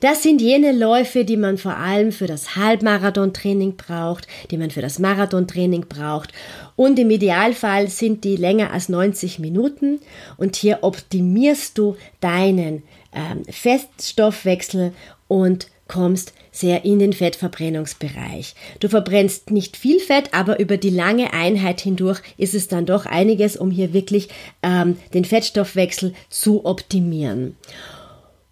Das 0.00 0.22
sind 0.24 0.40
jene 0.42 0.72
Läufe, 0.72 1.24
die 1.24 1.36
man 1.36 1.56
vor 1.56 1.76
allem 1.76 2.10
für 2.10 2.26
das 2.26 2.56
Halbmarathon-Training 2.56 3.76
braucht, 3.76 4.26
die 4.50 4.58
man 4.58 4.70
für 4.70 4.82
das 4.82 4.98
Marathontraining 4.98 5.86
braucht. 5.88 6.32
Und 6.74 6.98
im 6.98 7.10
Idealfall 7.10 7.88
sind 7.88 8.24
die 8.24 8.36
länger 8.36 8.72
als 8.72 8.88
90 8.88 9.38
Minuten. 9.38 10.00
Und 10.36 10.56
hier 10.56 10.80
optimierst 10.82 11.78
du 11.78 11.96
deinen 12.20 12.82
ähm, 13.12 13.44
Feststoffwechsel 13.48 14.92
und 15.28 15.68
kommst 15.88 16.32
sehr 16.50 16.84
in 16.84 16.98
den 16.98 17.12
Fettverbrennungsbereich. 17.12 18.54
Du 18.80 18.88
verbrennst 18.88 19.50
nicht 19.50 19.76
viel 19.76 20.00
Fett, 20.00 20.30
aber 20.32 20.58
über 20.58 20.76
die 20.76 20.90
lange 20.90 21.32
Einheit 21.32 21.80
hindurch 21.80 22.20
ist 22.38 22.54
es 22.54 22.68
dann 22.68 22.86
doch 22.86 23.06
einiges, 23.06 23.56
um 23.56 23.70
hier 23.70 23.92
wirklich 23.92 24.28
ähm, 24.62 24.96
den 25.14 25.24
Fettstoffwechsel 25.24 26.14
zu 26.30 26.64
optimieren. 26.64 27.56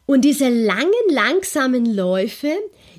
Und 0.07 0.25
diese 0.25 0.49
langen, 0.49 0.93
langsamen 1.09 1.87
Läufe, 1.87 2.53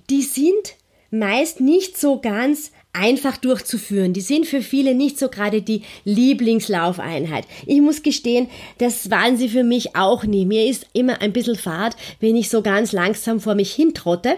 die 0.10 0.24
sind 0.24 0.76
meist 1.12 1.62
nicht 1.62 1.98
so 1.98 2.20
ganz 2.20 2.72
einfach 2.96 3.38
durchzuführen. 3.38 4.14
Die 4.14 4.22
sind 4.22 4.46
für 4.46 4.62
viele 4.62 4.96
nicht 4.96 5.20
so 5.20 5.30
gerade 5.30 5.62
die 5.62 5.84
Lieblingslaufeinheit. 6.06 7.46
Ich 7.66 7.82
muss 7.82 8.04
gestehen, 8.04 8.48
das 8.78 9.12
waren 9.12 9.38
sie 9.38 9.50
für 9.50 9.64
mich 9.64 9.96
auch 9.96 10.24
nie. 10.24 10.46
Mir 10.46 10.66
ist 10.66 10.88
immer 10.94 11.22
ein 11.22 11.34
bisschen 11.34 11.56
fad, 11.56 11.96
wenn 12.20 12.36
ich 12.36 12.50
so 12.50 12.62
ganz 12.62 12.92
langsam 12.92 13.40
vor 13.40 13.56
mich 13.56 13.74
hintrotte. 13.74 14.36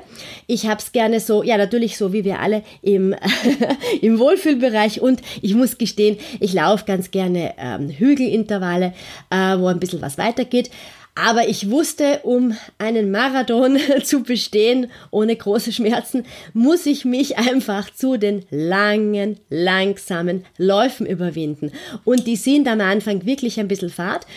Ich 0.48 0.68
hab's 0.68 0.92
gerne 0.92 1.20
so, 1.20 1.44
ja 1.44 1.58
natürlich 1.58 1.98
so 1.98 2.14
wie 2.14 2.24
wir 2.24 2.40
alle 2.40 2.64
im, 2.82 3.16
im 4.02 4.20
Wohlfühlbereich 4.20 5.02
und 5.02 5.22
ich 5.42 5.54
muss 5.54 5.78
gestehen, 5.78 6.18
ich 6.40 6.54
laufe 6.54 6.86
ganz 6.86 7.12
gerne 7.12 7.54
ähm, 7.58 7.90
Hügelintervalle, 7.90 8.94
äh, 9.30 9.58
wo 9.60 9.68
ein 9.68 9.80
bisschen 9.80 10.02
was 10.02 10.18
weitergeht. 10.18 10.72
Aber 11.20 11.50
ich 11.50 11.72
wusste, 11.72 12.20
um 12.24 12.56
einen 12.78 13.10
Marathon 13.10 13.80
zu 14.04 14.22
bestehen 14.22 14.92
ohne 15.10 15.36
große 15.36 15.72
Schmerzen, 15.72 16.26
muss 16.54 16.86
ich 16.86 17.06
mich 17.06 17.38
einfach 17.38 17.90
zu 17.90 18.18
den 18.18 18.46
langen, 18.52 19.40
langsamen 19.50 20.46
Läufen 20.58 21.08
überwinden. 21.08 21.72
Und 22.04 22.28
die 22.28 22.36
sind 22.36 22.68
am 22.68 22.82
Anfang 22.82 23.26
wirklich 23.26 23.60
ein 23.60 23.68
bisschen 23.68 23.90
fad. 23.90 24.28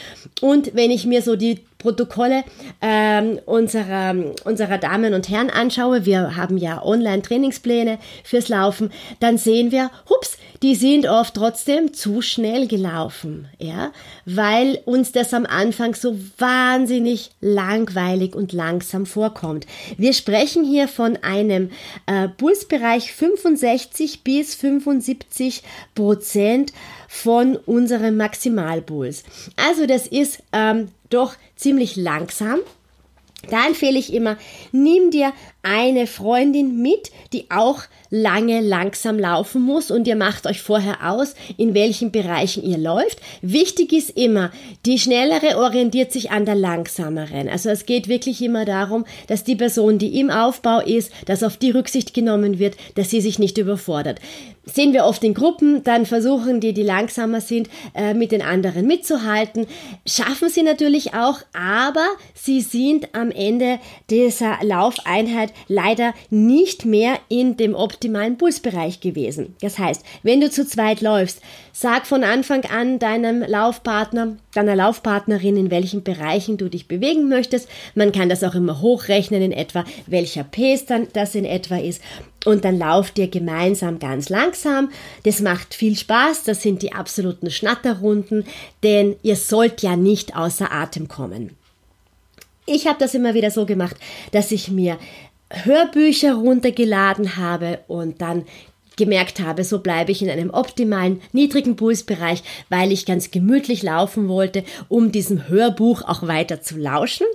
Und 0.41 0.75
wenn 0.75 0.91
ich 0.91 1.05
mir 1.05 1.23
so 1.23 1.37
die 1.37 1.59
Protokolle 1.81 2.45
ähm, 2.81 3.41
unserer, 3.47 4.15
unserer 4.45 4.79
Damen 4.79 5.15
und 5.15 5.29
Herren 5.29 5.51
anschaue, 5.51 6.07
wir 6.07 6.37
haben 6.37 6.57
ja 6.57 6.85
Online-Trainingspläne 6.85 7.99
fürs 8.23 8.49
Laufen, 8.49 8.93
dann 9.19 9.39
sehen 9.39 9.73
wir, 9.73 9.91
hups, 10.09 10.39
die 10.63 10.75
sind 10.75 11.09
oft 11.09 11.35
trotzdem 11.35 11.95
zu 11.95 12.21
schnell 12.21 12.69
gelaufen, 12.69 13.49
ja, 13.59 13.93
weil 14.27 14.81
uns 14.85 15.11
das 15.11 15.33
am 15.33 15.47
Anfang 15.47 15.95
so 15.95 16.19
wahnsinnig 16.37 17.31
langweilig 17.41 18.35
und 18.35 18.53
langsam 18.53 19.07
vorkommt. 19.07 19.67
Wir 19.97 20.13
sprechen 20.13 20.63
hier 20.63 20.87
von 20.87 21.17
einem 21.23 21.71
äh, 22.05 22.29
Pulsbereich 22.29 23.13
65 23.13 24.23
bis 24.23 24.55
75 24.55 25.63
Prozent 25.95 26.75
von 27.13 27.57
unserem 27.57 28.17
Maximalpuls. 28.17 29.25
Also 29.57 29.87
das 29.87 30.07
ist 30.07 30.45
ähm, 30.53 30.93
doch 31.11 31.35
ziemlich 31.57 31.97
langsam. 31.97 32.61
Da 33.51 33.67
empfehle 33.67 33.99
ich 33.99 34.13
immer, 34.13 34.37
nimm 34.71 35.11
dir 35.11 35.33
eine 35.63 36.07
Freundin 36.07 36.81
mit, 36.81 37.11
die 37.33 37.51
auch 37.51 37.83
lange 38.11 38.61
langsam 38.61 39.19
laufen 39.19 39.63
muss 39.63 39.91
und 39.91 40.07
ihr 40.07 40.15
macht 40.15 40.47
euch 40.47 40.63
vorher 40.63 41.11
aus, 41.11 41.35
in 41.57 41.75
welchen 41.75 42.13
Bereichen 42.13 42.63
ihr 42.63 42.79
läuft. 42.79 43.19
Wichtig 43.43 43.93
ist 43.93 44.11
immer, 44.11 44.53
die 44.87 44.99
schnellere 44.99 45.59
orientiert 45.59 46.13
sich 46.13 46.31
an 46.31 46.45
der 46.45 46.55
langsameren. 46.55 47.49
Also 47.49 47.71
es 47.71 47.87
geht 47.87 48.09
wirklich 48.09 48.41
immer 48.43 48.65
darum, 48.65 49.05
dass 49.27 49.43
die 49.43 49.57
Person, 49.57 49.99
die 49.99 50.21
im 50.21 50.31
Aufbau 50.31 50.81
ist, 50.81 51.11
dass 51.27 51.43
auf 51.43 51.57
die 51.57 51.71
Rücksicht 51.71 52.15
genommen 52.15 52.59
wird, 52.59 52.77
dass 52.95 53.11
sie 53.11 53.21
sich 53.21 53.39
nicht 53.39 53.59
überfordert. 53.59 54.21
Sehen 54.65 54.93
wir 54.93 55.07
oft 55.07 55.25
in 55.25 55.35
Gruppen, 55.35 55.83
dann 55.85 56.05
versuchen 56.05 56.61
die, 56.61 56.75
die 56.75 56.83
langsamer 56.83 57.41
sind, 57.41 57.69
äh, 57.95 58.13
mit 58.15 58.31
den 58.31 58.43
anderen 58.43 58.87
mitzuhalten. 58.87 59.67
Schaffen 60.07 60.51
sie 60.51 60.63
natürlich 60.63 61.15
auch, 61.15 61.39
aber 61.53 62.07
sie 62.35 62.61
sind 62.61 63.15
am 63.15 63.31
Ende 63.31 63.79
dieser 64.11 64.59
Laufeinheit 64.63 65.53
leider 65.67 66.13
nicht 66.29 66.85
mehr 66.85 67.19
in 67.29 67.57
dem 67.57 67.75
optimalen 67.75 68.37
Pulsbereich 68.37 69.01
gewesen. 69.01 69.57
Das 69.63 69.79
heißt, 69.79 70.05
wenn 70.23 70.41
du 70.41 70.51
zu 70.51 70.67
zweit 70.67 71.01
läufst, 71.01 71.41
sag 71.81 72.07
von 72.07 72.25
Anfang 72.25 72.67
an 72.67 72.99
deinem 72.99 73.41
Laufpartner, 73.41 74.37
deiner 74.53 74.77
Laufpartnerin, 74.77 75.57
in 75.57 75.71
welchen 75.71 76.03
Bereichen 76.03 76.59
du 76.59 76.69
dich 76.69 76.89
bewegen 76.89 77.31
möchtest. 77.31 77.71
Man 77.95 78.13
kann 78.13 78.29
das 78.29 78.45
auch 78.45 78.55
immer 78.55 78.83
hochrechnen 78.83 79.41
in 79.41 79.53
etwa, 79.53 79.87
welcher 80.07 80.45
Pace 80.45 80.85
dann 80.85 81.09
das 81.15 81.35
in 81.35 81.47
etwa 81.47 81.79
ist. 81.79 82.03
Und 82.45 82.67
dann 82.67 82.79
lauft 82.79 83.19
ihr 83.19 83.29
gemeinsam 83.29 83.99
ganz 83.99 84.29
langsam. 84.29 84.91
Das 85.23 85.41
macht 85.41 85.73
viel 85.73 85.97
Spaß. 85.97 86.43
Das 86.43 86.61
sind 86.61 86.83
die 86.83 86.93
absoluten 86.93 87.51
Schnatterrunden, 87.51 88.45
denn 88.83 89.17
ihr 89.23 89.37
sollt 89.37 89.81
ja 89.81 89.97
nicht 89.97 90.37
außer 90.37 90.71
Atem 90.71 91.09
kommen. 91.09 91.57
Ich 92.67 92.87
habe 92.89 92.99
das 92.99 93.15
immer 93.15 93.33
wieder 93.33 93.51
so 93.51 93.65
gemacht, 93.65 93.97
dass 94.33 94.53
ich 94.53 94.71
mir 94.71 94.99
Hörbücher 95.51 96.35
runtergeladen 96.35 97.39
habe 97.39 97.81
und 97.89 98.21
dann 98.21 98.45
gemerkt 99.01 99.41
habe, 99.41 99.65
so 99.65 99.81
bleibe 99.81 100.13
ich 100.13 100.23
in 100.23 100.31
einem 100.31 100.51
optimalen 100.51 101.23
niedrigen 101.33 101.75
Pulsbereich, 101.75 102.43
weil 102.69 102.93
ich 102.93 103.07
ganz 103.07 103.31
gemütlich 103.31 103.83
laufen 103.83 104.29
wollte, 104.29 104.63
um 104.89 105.11
diesem 105.11 105.49
Hörbuch 105.49 106.03
auch 106.03 106.23
weiter 106.27 106.61
zu 106.61 106.77
lauschen. 106.77 107.27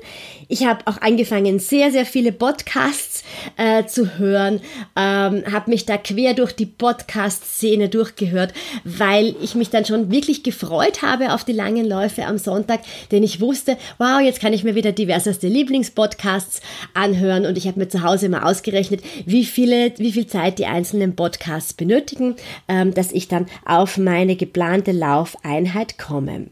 Ich 0.47 0.65
habe 0.65 0.85
auch 0.85 1.01
angefangen, 1.01 1.59
sehr, 1.59 1.91
sehr 1.91 2.05
viele 2.05 2.31
Podcasts 2.31 3.23
äh, 3.57 3.85
zu 3.85 4.17
hören, 4.17 4.61
ähm, 4.95 5.43
habe 5.51 5.71
mich 5.71 5.85
da 5.85 5.97
quer 5.97 6.33
durch 6.33 6.53
die 6.53 6.65
Podcast-Szene 6.65 7.89
durchgehört, 7.89 8.53
weil 8.83 9.35
ich 9.41 9.55
mich 9.55 9.69
dann 9.69 9.85
schon 9.85 10.11
wirklich 10.11 10.43
gefreut 10.43 11.01
habe 11.01 11.33
auf 11.33 11.43
die 11.43 11.53
langen 11.53 11.87
Läufe 11.87 12.25
am 12.25 12.37
Sonntag, 12.37 12.81
denn 13.11 13.23
ich 13.23 13.41
wusste, 13.41 13.77
wow, 13.97 14.21
jetzt 14.21 14.39
kann 14.39 14.53
ich 14.53 14.63
mir 14.63 14.75
wieder 14.75 14.91
diverseste 14.91 15.47
Lieblingspodcasts 15.47 16.61
anhören 16.93 17.45
und 17.45 17.57
ich 17.57 17.67
habe 17.67 17.79
mir 17.79 17.89
zu 17.89 18.03
Hause 18.03 18.27
immer 18.27 18.45
ausgerechnet, 18.45 19.01
wie 19.25 19.45
viele, 19.45 19.93
wie 19.97 20.11
viel 20.11 20.27
Zeit 20.27 20.59
die 20.59 20.65
einzelnen 20.65 21.15
Podcasts 21.15 21.73
benötigen, 21.73 22.35
ähm, 22.67 22.93
dass 22.93 23.11
ich 23.11 23.27
dann 23.27 23.47
auf 23.65 23.97
meine 23.97 24.35
geplante 24.35 24.91
Laufeinheit 24.91 25.97
komme. 25.97 26.47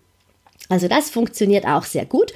Also 0.70 0.88
das 0.88 1.10
funktioniert 1.10 1.66
auch 1.66 1.84
sehr 1.84 2.06
gut. 2.06 2.34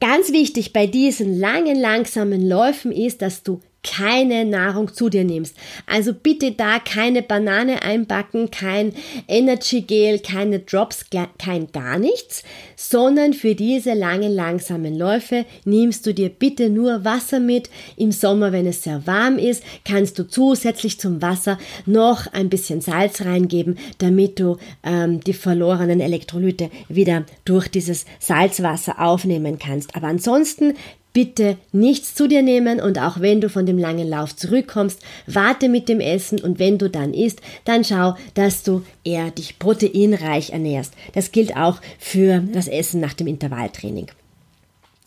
Ganz 0.00 0.32
wichtig 0.32 0.72
bei 0.72 0.86
diesen 0.86 1.38
langen, 1.38 1.78
langsamen 1.78 2.48
Läufen 2.48 2.90
ist, 2.90 3.20
dass 3.20 3.42
du 3.42 3.60
keine 3.82 4.44
Nahrung 4.44 4.92
zu 4.92 5.08
dir 5.08 5.24
nimmst. 5.24 5.56
Also 5.86 6.12
bitte 6.12 6.52
da 6.52 6.78
keine 6.78 7.22
Banane 7.22 7.82
einbacken, 7.82 8.50
kein 8.50 8.92
Energy 9.26 9.82
Gel, 9.82 10.18
keine 10.18 10.58
Drops, 10.58 11.06
kein 11.38 11.72
gar 11.72 11.98
nichts, 11.98 12.42
sondern 12.76 13.32
für 13.32 13.54
diese 13.54 13.94
langen, 13.94 14.34
langsamen 14.34 14.96
Läufe 14.96 15.46
nimmst 15.64 16.06
du 16.06 16.12
dir 16.12 16.28
bitte 16.28 16.68
nur 16.68 17.04
Wasser 17.04 17.40
mit. 17.40 17.70
Im 17.96 18.12
Sommer, 18.12 18.52
wenn 18.52 18.66
es 18.66 18.82
sehr 18.82 19.06
warm 19.06 19.38
ist, 19.38 19.62
kannst 19.84 20.18
du 20.18 20.24
zusätzlich 20.24 21.00
zum 21.00 21.22
Wasser 21.22 21.58
noch 21.86 22.26
ein 22.32 22.50
bisschen 22.50 22.80
Salz 22.80 23.22
reingeben, 23.22 23.78
damit 23.98 24.38
du 24.38 24.58
ähm, 24.82 25.20
die 25.20 25.32
verlorenen 25.32 26.00
Elektrolyte 26.00 26.70
wieder 26.88 27.24
durch 27.44 27.68
dieses 27.68 28.04
Salzwasser 28.18 29.00
aufnehmen 29.00 29.58
kannst. 29.58 29.96
Aber 29.96 30.08
ansonsten 30.08 30.74
bitte 31.12 31.56
nichts 31.72 32.14
zu 32.14 32.28
dir 32.28 32.42
nehmen 32.42 32.80
und 32.80 32.98
auch 32.98 33.20
wenn 33.20 33.40
du 33.40 33.48
von 33.48 33.66
dem 33.66 33.78
langen 33.78 34.08
Lauf 34.08 34.36
zurückkommst, 34.36 35.00
warte 35.26 35.68
mit 35.68 35.88
dem 35.88 36.00
Essen 36.00 36.40
und 36.40 36.58
wenn 36.58 36.78
du 36.78 36.88
dann 36.88 37.14
isst, 37.14 37.40
dann 37.64 37.84
schau, 37.84 38.14
dass 38.34 38.62
du 38.62 38.82
eher 39.04 39.30
dich 39.30 39.58
proteinreich 39.58 40.50
ernährst. 40.50 40.94
Das 41.14 41.32
gilt 41.32 41.56
auch 41.56 41.80
für 41.98 42.40
das 42.52 42.68
Essen 42.68 43.00
nach 43.00 43.14
dem 43.14 43.26
Intervalltraining. 43.26 44.06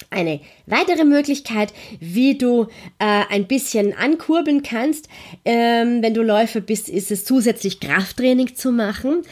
Eine 0.09 0.41
weitere 0.65 1.05
Möglichkeit, 1.05 1.73
wie 1.99 2.37
du 2.37 2.67
äh, 2.99 3.23
ein 3.29 3.47
bisschen 3.47 3.93
ankurbeln 3.93 4.61
kannst, 4.61 5.07
ähm, 5.45 6.01
wenn 6.01 6.13
du 6.13 6.21
Läufer 6.21 6.61
bist, 6.61 6.89
ist 6.89 7.09
es 7.09 7.25
zusätzlich 7.25 7.79
Krafttraining 7.79 8.55
zu 8.55 8.71
machen. 8.71 9.23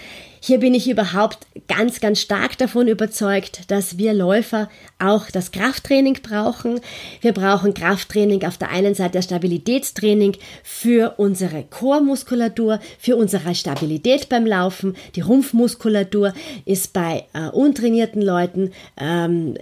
Hier 0.44 0.58
bin 0.60 0.74
ich 0.74 0.90
überhaupt 0.90 1.46
ganz, 1.68 2.00
ganz 2.00 2.20
stark 2.20 2.58
davon 2.58 2.88
überzeugt, 2.88 3.70
dass 3.70 4.00
wir 4.00 4.12
Läufer 4.12 4.70
auch 4.98 5.30
das 5.30 5.52
Krafttraining 5.52 6.18
brauchen. 6.24 6.80
Wir 7.22 7.32
brauchen 7.32 7.76
Krafttraining 7.76 8.44
auf 8.46 8.58
der 8.58 8.72
einen 8.72 8.96
Seite, 8.96 9.22
Stabilitätstraining 9.22 10.36
für 10.64 11.14
unsere 11.18 11.64
Chormuskulatur, 11.70 12.80
für 12.98 13.18
unsere 13.18 13.54
Stabilität 13.54 14.30
beim 14.30 14.48
Laufen. 14.48 14.96
Die 15.16 15.22
Rumpfmuskulatur 15.22 16.34
ist 16.66 16.92
bei 16.92 17.26
äh, 17.34 17.50
untrainierten 17.50 18.24
Leuten 18.24 18.72
ähm, 18.98 19.60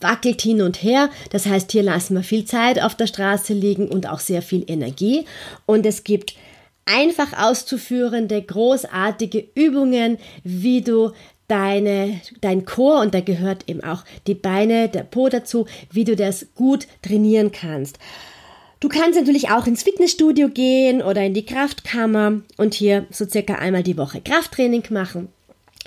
wackelt 0.00 0.42
hin 0.42 0.62
und 0.62 0.82
her. 0.82 1.10
Das 1.30 1.46
heißt, 1.46 1.70
hier 1.70 1.84
lassen 1.84 2.16
wir 2.16 2.24
viel 2.24 2.44
Zeit 2.44 2.82
auf 2.82 2.96
der 2.96 3.06
Straße 3.06 3.52
liegen 3.52 3.86
und 3.86 4.08
auch 4.08 4.18
sehr 4.18 4.42
viel 4.42 4.64
Energie. 4.66 5.26
Und 5.64 5.86
es 5.86 6.02
gibt 6.02 6.34
einfach 6.86 7.32
auszuführende, 7.36 8.40
großartige 8.40 9.46
Übungen, 9.54 10.18
wie 10.42 10.80
du 10.80 11.12
deine, 11.48 12.20
dein 12.40 12.64
Chor, 12.64 13.00
und 13.00 13.14
da 13.14 13.20
gehört 13.20 13.68
eben 13.68 13.84
auch 13.84 14.04
die 14.26 14.34
Beine, 14.34 14.88
der 14.88 15.02
Po 15.02 15.28
dazu, 15.28 15.66
wie 15.92 16.04
du 16.04 16.16
das 16.16 16.46
gut 16.54 16.86
trainieren 17.02 17.52
kannst. 17.52 17.98
Du 18.80 18.88
kannst 18.88 19.18
natürlich 19.18 19.50
auch 19.50 19.66
ins 19.66 19.82
Fitnessstudio 19.82 20.48
gehen 20.48 21.02
oder 21.02 21.22
in 21.22 21.34
die 21.34 21.46
Kraftkammer 21.46 22.40
und 22.56 22.74
hier 22.74 23.06
so 23.10 23.26
circa 23.26 23.54
einmal 23.54 23.82
die 23.82 23.96
Woche 23.96 24.20
Krafttraining 24.20 24.84
machen 24.90 25.28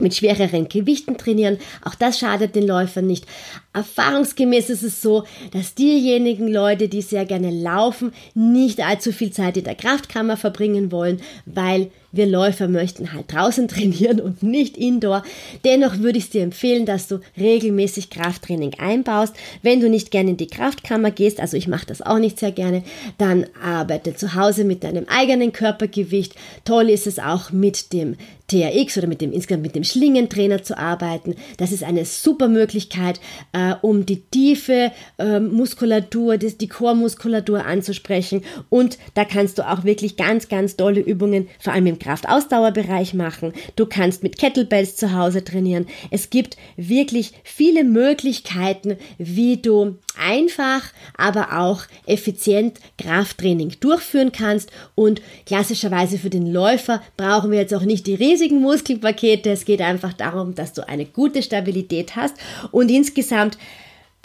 mit 0.02 0.16
schwereren 0.16 0.70
Gewichten 0.70 1.18
trainieren. 1.18 1.58
Auch 1.84 1.96
das 1.96 2.20
schadet 2.20 2.56
den 2.56 2.68
Läufern 2.68 3.08
nicht. 3.08 3.26
Erfahrungsgemäß 3.74 4.70
ist 4.70 4.84
es 4.84 5.02
so, 5.02 5.24
dass 5.52 5.76
diejenigen 5.76 6.48
Leute, 6.48 6.88
die 6.88 7.02
sehr 7.02 7.26
gerne 7.26 7.52
laufen, 7.52 8.12
nicht 8.34 8.82
allzu 8.82 9.12
viel 9.12 9.32
Zeit 9.32 9.58
in 9.58 9.64
der 9.64 9.76
Kraftkammer 9.76 10.38
verbringen 10.38 10.92
wollen, 10.92 11.22
weil 11.46 11.92
wir 12.12 12.28
Läufer 12.28 12.68
möchten 12.68 13.14
halt 13.14 13.32
draußen 13.32 13.68
trainieren 13.70 14.20
und 14.20 14.44
nicht 14.44 14.78
indoor. 14.78 15.24
Dennoch 15.66 16.00
würde 16.00 16.18
ich 16.18 16.30
dir 16.30 16.44
empfehlen, 16.44 16.86
dass 16.86 17.08
du 17.08 17.20
regelmäßig 17.38 18.10
Krafttraining 18.10 18.74
einbaust. 18.80 19.34
Wenn 19.62 19.80
du 19.80 19.90
nicht 19.90 20.12
gerne 20.12 20.32
in 20.32 20.38
die 20.38 20.48
Kraftkammer 20.48 21.12
gehst, 21.12 21.40
also 21.40 21.58
ich 21.58 21.68
mache 21.68 21.86
das 21.86 22.02
auch 22.02 22.20
nicht 22.20 22.40
sehr 22.40 22.52
gerne, 22.52 22.84
dann 23.18 23.46
arbeite 23.62 24.16
zu 24.16 24.36
Hause 24.36 24.64
mit 24.64 24.84
deinem 24.84 25.06
eigenen 25.08 25.52
Körpergewicht. 25.52 26.36
Toll 26.66 26.90
ist 26.90 27.08
es 27.08 27.20
auch 27.20 27.52
mit 27.52 27.94
dem 27.94 28.16
TRX 28.50 28.98
oder 28.98 29.08
mit 29.08 29.22
dem 29.22 29.32
insgesamt 29.32 29.64
mit 29.64 29.76
dem 29.76 29.84
Schlingentrainer 29.84 30.64
zu 30.64 30.78
arbeiten. 30.78 31.36
Das 31.58 31.72
ist 31.72 31.84
eine 31.84 32.06
super 32.06 32.48
Möglichkeit, 32.48 33.20
äh, 33.54 33.76
um 33.82 34.06
die 34.06 34.22
tiefe 34.22 34.92
äh, 35.18 35.40
Muskulatur, 35.40 36.38
das, 36.38 36.58
die 36.58 36.68
Chormuskulatur 36.68 37.66
anzusprechen. 37.66 38.44
Und 38.70 38.98
da 39.14 39.24
kannst 39.24 39.58
du 39.58 39.70
auch 39.70 39.84
wirklich 39.84 40.18
ganz, 40.18 40.50
ganz 40.50 40.76
tolle 40.76 41.00
Übungen, 41.00 41.48
vor 41.60 41.74
allem 41.74 41.88
im 41.88 41.99
Kraftausdauerbereich 42.00 43.14
machen. 43.14 43.54
Du 43.76 43.86
kannst 43.86 44.24
mit 44.24 44.38
Kettlebells 44.38 44.96
zu 44.96 45.14
Hause 45.14 45.44
trainieren. 45.44 45.88
Es 46.12 46.30
gibt 46.30 46.58
wirklich 46.78 47.34
viele 47.44 47.84
Möglichkeiten, 47.84 48.98
wie 49.18 49.58
du 49.58 49.98
einfach, 50.18 50.84
aber 51.18 51.60
auch 51.60 51.84
effizient 52.06 52.80
Krafttraining 52.98 53.74
durchführen 53.80 54.32
kannst. 54.32 54.72
Und 54.96 55.22
klassischerweise 55.46 56.18
für 56.18 56.30
den 56.30 56.52
Läufer 56.52 57.02
brauchen 57.18 57.52
wir 57.52 57.60
jetzt 57.60 57.74
auch 57.74 57.84
nicht 57.84 58.08
die 58.08 58.16
riesigen 58.16 58.62
Muskelpakete. 58.62 59.52
Es 59.52 59.66
geht 59.66 59.82
einfach 59.82 60.14
darum, 60.14 60.56
dass 60.56 60.74
du 60.74 60.88
eine 60.88 61.06
gute 61.06 61.44
Stabilität 61.44 62.16
hast. 62.16 62.36
Und 62.72 62.90
insgesamt 62.90 63.58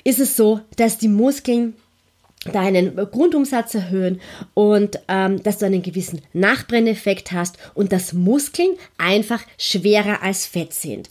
ist 0.04 0.20
es 0.20 0.36
so, 0.36 0.60
dass 0.76 0.98
die 0.98 1.08
Muskeln 1.08 1.74
deinen 2.52 2.96
Grundumsatz 2.96 3.74
erhöhen 3.74 4.20
und 4.54 4.98
ähm, 5.08 5.42
dass 5.42 5.58
du 5.58 5.66
einen 5.66 5.82
gewissen 5.82 6.20
Nachbrenneffekt 6.32 7.32
hast 7.32 7.56
und 7.74 7.92
dass 7.92 8.12
Muskeln 8.12 8.70
einfach 8.98 9.42
schwerer 9.58 10.22
als 10.22 10.46
Fett 10.46 10.72
sind. 10.72 11.08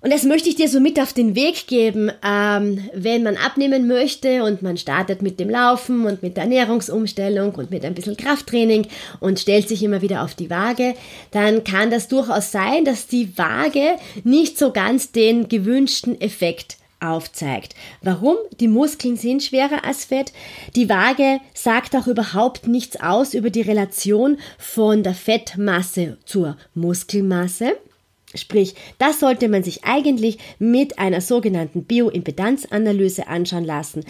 Und 0.00 0.12
das 0.12 0.22
möchte 0.22 0.48
ich 0.48 0.54
dir 0.54 0.68
so 0.68 0.78
mit 0.78 1.00
auf 1.00 1.12
den 1.12 1.34
Weg 1.34 1.66
geben, 1.66 2.12
ähm, 2.24 2.88
wenn 2.94 3.24
man 3.24 3.36
abnehmen 3.36 3.88
möchte 3.88 4.44
und 4.44 4.62
man 4.62 4.76
startet 4.76 5.22
mit 5.22 5.40
dem 5.40 5.50
Laufen 5.50 6.06
und 6.06 6.22
mit 6.22 6.36
der 6.36 6.44
Ernährungsumstellung 6.44 7.52
und 7.56 7.72
mit 7.72 7.84
ein 7.84 7.94
bisschen 7.94 8.16
Krafttraining 8.16 8.86
und 9.18 9.40
stellt 9.40 9.68
sich 9.68 9.82
immer 9.82 10.00
wieder 10.00 10.22
auf 10.22 10.36
die 10.36 10.50
Waage, 10.50 10.94
dann 11.32 11.64
kann 11.64 11.90
das 11.90 12.06
durchaus 12.06 12.52
sein, 12.52 12.84
dass 12.84 13.08
die 13.08 13.36
Waage 13.36 13.96
nicht 14.22 14.56
so 14.56 14.72
ganz 14.72 15.10
den 15.10 15.48
gewünschten 15.48 16.20
Effekt 16.20 16.77
aufzeigt. 17.00 17.74
Warum? 18.02 18.36
Die 18.60 18.68
Muskeln 18.68 19.16
sind 19.16 19.42
schwerer 19.42 19.84
als 19.84 20.04
Fett. 20.04 20.32
Die 20.76 20.88
Waage 20.88 21.40
sagt 21.54 21.94
auch 21.96 22.06
überhaupt 22.06 22.66
nichts 22.66 23.00
aus 23.00 23.34
über 23.34 23.50
die 23.50 23.62
Relation 23.62 24.38
von 24.58 25.02
der 25.02 25.14
Fettmasse 25.14 26.18
zur 26.24 26.56
Muskelmasse. 26.74 27.76
Sprich, 28.34 28.74
das 28.98 29.20
sollte 29.20 29.48
man 29.48 29.62
sich 29.62 29.84
eigentlich 29.84 30.38
mit 30.58 30.98
einer 30.98 31.20
sogenannten 31.20 31.84
Bioimpedanzanalyse 31.84 33.26
anschauen 33.26 33.64
lassen. 33.64 34.04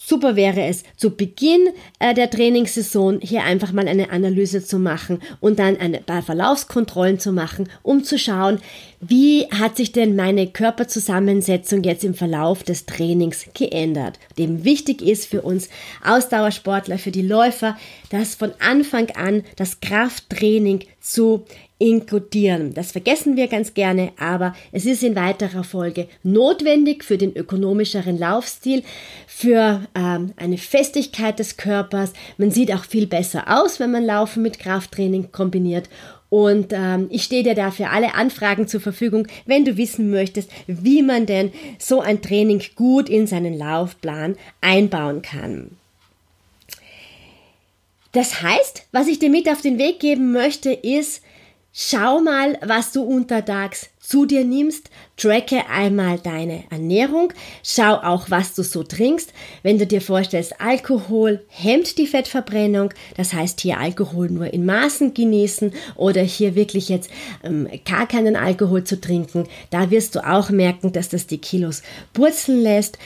Super 0.00 0.36
wäre 0.36 0.62
es, 0.62 0.84
zu 0.96 1.10
Beginn 1.10 1.68
äh, 1.98 2.14
der 2.14 2.30
Trainingssaison 2.30 3.20
hier 3.20 3.42
einfach 3.42 3.72
mal 3.72 3.88
eine 3.88 4.10
Analyse 4.10 4.64
zu 4.64 4.78
machen 4.78 5.20
und 5.40 5.58
dann 5.58 5.76
ein 5.76 6.02
paar 6.04 6.22
Verlaufskontrollen 6.22 7.18
zu 7.18 7.32
machen, 7.32 7.68
um 7.82 8.04
zu 8.04 8.18
schauen, 8.18 8.60
wie 9.00 9.46
hat 9.50 9.76
sich 9.76 9.92
denn 9.92 10.16
meine 10.16 10.46
Körperzusammensetzung 10.46 11.82
jetzt 11.82 12.04
im 12.04 12.14
Verlauf 12.14 12.62
des 12.62 12.86
Trainings 12.86 13.46
geändert. 13.54 14.18
Dem 14.38 14.64
wichtig 14.64 15.02
ist 15.02 15.26
für 15.26 15.42
uns 15.42 15.68
Ausdauersportler, 16.04 16.98
für 16.98 17.10
die 17.10 17.22
Läufer, 17.22 17.76
dass 18.10 18.34
von 18.34 18.52
Anfang 18.60 19.10
an 19.10 19.44
das 19.56 19.80
Krafttraining 19.80 20.84
zu 21.00 21.44
inkludieren. 21.78 22.74
Das 22.74 22.92
vergessen 22.92 23.36
wir 23.36 23.46
ganz 23.46 23.74
gerne, 23.74 24.12
aber 24.18 24.54
es 24.72 24.84
ist 24.84 25.02
in 25.02 25.14
weiterer 25.14 25.62
Folge 25.62 26.08
notwendig 26.22 27.04
für 27.04 27.18
den 27.18 27.36
ökonomischeren 27.36 28.18
Laufstil, 28.18 28.82
für 29.26 29.82
ähm, 29.94 30.32
eine 30.36 30.58
Festigkeit 30.58 31.38
des 31.38 31.56
Körpers. 31.56 32.12
Man 32.36 32.50
sieht 32.50 32.72
auch 32.72 32.84
viel 32.84 33.06
besser 33.06 33.44
aus, 33.46 33.78
wenn 33.78 33.92
man 33.92 34.04
Laufen 34.04 34.42
mit 34.42 34.58
Krafttraining 34.58 35.30
kombiniert. 35.30 35.88
Und 36.30 36.72
ähm, 36.72 37.06
ich 37.10 37.22
stehe 37.22 37.42
dir 37.42 37.54
dafür 37.54 37.90
alle 37.90 38.14
Anfragen 38.14 38.68
zur 38.68 38.80
Verfügung, 38.80 39.26
wenn 39.46 39.64
du 39.64 39.76
wissen 39.76 40.10
möchtest, 40.10 40.50
wie 40.66 41.02
man 41.02 41.26
denn 41.26 41.52
so 41.78 42.00
ein 42.00 42.20
Training 42.20 42.62
gut 42.74 43.08
in 43.08 43.26
seinen 43.26 43.56
Laufplan 43.56 44.36
einbauen 44.60 45.22
kann. 45.22 45.70
Das 48.12 48.42
heißt, 48.42 48.88
was 48.92 49.06
ich 49.06 49.18
dir 49.18 49.30
mit 49.30 49.48
auf 49.48 49.60
den 49.60 49.78
Weg 49.78 50.00
geben 50.00 50.32
möchte, 50.32 50.72
ist, 50.72 51.22
Schau 51.80 52.18
mal, 52.18 52.58
was 52.60 52.90
du 52.90 53.02
untertags 53.02 53.90
zu 54.00 54.26
dir 54.26 54.42
nimmst, 54.42 54.90
tracke 55.16 55.68
einmal 55.70 56.18
deine 56.18 56.64
Ernährung, 56.70 57.32
schau 57.62 57.94
auch, 57.94 58.30
was 58.30 58.56
du 58.56 58.64
so 58.64 58.82
trinkst. 58.82 59.32
Wenn 59.62 59.78
du 59.78 59.86
dir 59.86 60.00
vorstellst, 60.00 60.60
Alkohol 60.60 61.44
hemmt 61.46 61.96
die 61.98 62.08
Fettverbrennung, 62.08 62.92
das 63.16 63.32
heißt 63.32 63.60
hier 63.60 63.78
Alkohol 63.78 64.28
nur 64.28 64.52
in 64.52 64.66
Maßen 64.66 65.14
genießen 65.14 65.72
oder 65.94 66.20
hier 66.20 66.56
wirklich 66.56 66.88
jetzt 66.88 67.10
ähm, 67.44 67.68
gar 67.84 68.08
keinen 68.08 68.34
Alkohol 68.34 68.82
zu 68.82 69.00
trinken, 69.00 69.46
da 69.70 69.92
wirst 69.92 70.16
du 70.16 70.26
auch 70.28 70.50
merken, 70.50 70.92
dass 70.92 71.10
das 71.10 71.28
die 71.28 71.38
Kilos 71.38 71.82
purzeln 72.12 72.60
lässt. 72.60 72.98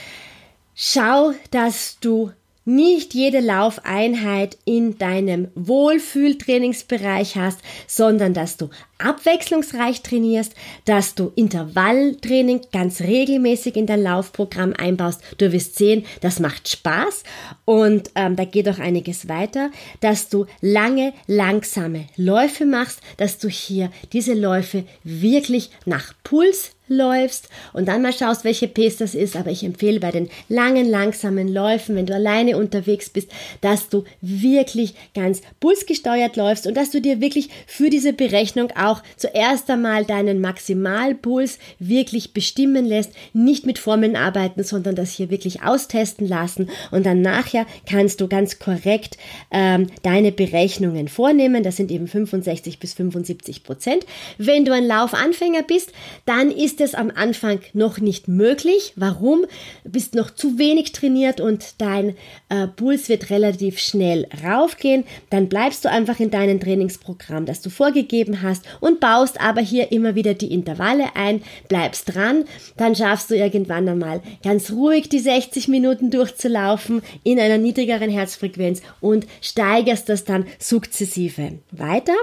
Schau, 0.73 1.33
dass 1.51 1.99
du 2.01 2.31
nicht 2.65 3.13
jede 3.13 3.39
Laufeinheit 3.39 4.57
in 4.65 4.97
deinem 4.97 5.49
Wohlfühltrainingsbereich 5.55 7.35
hast, 7.35 7.59
sondern 7.87 8.33
dass 8.33 8.57
du 8.57 8.69
abwechslungsreich 8.97 10.01
trainierst, 10.01 10.53
dass 10.85 11.15
du 11.15 11.31
Intervalltraining 11.35 12.61
ganz 12.71 13.01
regelmäßig 13.01 13.75
in 13.75 13.85
dein 13.85 14.01
Laufprogramm 14.01 14.73
einbaust. 14.73 15.21
Du 15.37 15.51
wirst 15.51 15.75
sehen, 15.75 16.05
das 16.21 16.39
macht 16.39 16.69
Spaß 16.69 17.23
und 17.65 18.11
ähm, 18.15 18.35
da 18.35 18.45
geht 18.45 18.69
auch 18.69 18.79
einiges 18.79 19.27
weiter, 19.27 19.71
dass 19.99 20.29
du 20.29 20.45
lange, 20.61 21.13
langsame 21.27 22.05
Läufe 22.15 22.65
machst, 22.65 23.01
dass 23.17 23.37
du 23.37 23.49
hier 23.49 23.91
diese 24.13 24.33
Läufe 24.33 24.85
wirklich 25.03 25.69
nach 25.85 26.13
Puls 26.23 26.71
läufst 26.95 27.49
und 27.73 27.87
dann 27.87 28.01
mal 28.01 28.13
schaust, 28.13 28.43
welche 28.43 28.67
Pace 28.67 28.97
das 28.97 29.15
ist. 29.15 29.35
Aber 29.35 29.51
ich 29.51 29.63
empfehle 29.63 29.99
bei 29.99 30.11
den 30.11 30.29
langen, 30.49 30.89
langsamen 30.89 31.47
Läufen, 31.47 31.95
wenn 31.95 32.05
du 32.05 32.13
alleine 32.13 32.57
unterwegs 32.57 33.09
bist, 33.09 33.29
dass 33.61 33.89
du 33.89 34.03
wirklich 34.21 34.95
ganz 35.13 35.41
pulsgesteuert 35.59 36.35
läufst 36.35 36.67
und 36.67 36.75
dass 36.75 36.91
du 36.91 37.01
dir 37.01 37.21
wirklich 37.21 37.49
für 37.67 37.89
diese 37.89 38.13
Berechnung 38.13 38.71
auch 38.75 39.01
zuerst 39.17 39.69
einmal 39.69 40.05
deinen 40.05 40.41
Maximalpuls 40.41 41.59
wirklich 41.79 42.33
bestimmen 42.33 42.85
lässt, 42.85 43.11
nicht 43.33 43.65
mit 43.65 43.79
Formeln 43.79 44.15
arbeiten, 44.15 44.63
sondern 44.63 44.95
das 44.95 45.11
hier 45.11 45.29
wirklich 45.29 45.63
austesten 45.63 46.27
lassen 46.27 46.69
und 46.91 47.05
dann 47.05 47.21
nachher 47.21 47.65
kannst 47.89 48.21
du 48.21 48.27
ganz 48.27 48.59
korrekt 48.59 49.17
ähm, 49.51 49.87
deine 50.01 50.31
Berechnungen 50.31 51.07
vornehmen. 51.07 51.63
Das 51.63 51.77
sind 51.77 51.91
eben 51.91 52.07
65 52.07 52.79
bis 52.79 52.93
75 52.93 53.63
Prozent. 53.63 54.05
Wenn 54.37 54.65
du 54.65 54.73
ein 54.73 54.85
Laufanfänger 54.85 55.63
bist, 55.63 55.91
dann 56.25 56.51
ist 56.51 56.79
es 56.83 56.95
am 56.95 57.11
Anfang 57.13 57.59
noch 57.73 57.99
nicht 57.99 58.27
möglich. 58.27 58.93
Warum? 58.95 59.45
Du 59.83 59.91
bist 59.91 60.15
noch 60.15 60.31
zu 60.31 60.57
wenig 60.57 60.91
trainiert 60.91 61.41
und 61.41 61.81
dein 61.81 62.15
äh, 62.49 62.67
Puls 62.67 63.09
wird 63.09 63.29
relativ 63.29 63.79
schnell 63.79 64.27
raufgehen. 64.43 65.05
Dann 65.29 65.49
bleibst 65.49 65.85
du 65.85 65.89
einfach 65.89 66.19
in 66.19 66.29
deinem 66.29 66.59
Trainingsprogramm, 66.59 67.45
das 67.45 67.61
du 67.61 67.69
vorgegeben 67.69 68.41
hast 68.41 68.65
und 68.79 68.99
baust 68.99 69.41
aber 69.41 69.61
hier 69.61 69.91
immer 69.91 70.15
wieder 70.15 70.33
die 70.33 70.53
Intervalle 70.53 71.15
ein, 71.15 71.41
bleibst 71.67 72.13
dran, 72.13 72.45
dann 72.77 72.95
schaffst 72.95 73.29
du 73.29 73.35
irgendwann 73.35 73.87
einmal 73.87 74.21
ganz 74.43 74.71
ruhig 74.71 75.09
die 75.09 75.19
60 75.19 75.67
Minuten 75.67 76.11
durchzulaufen 76.11 77.01
in 77.23 77.39
einer 77.39 77.57
niedrigeren 77.57 78.09
Herzfrequenz 78.09 78.81
und 79.01 79.25
steigerst 79.41 80.09
das 80.09 80.23
dann 80.25 80.45
sukzessive 80.59 81.59
weiter 81.71 82.13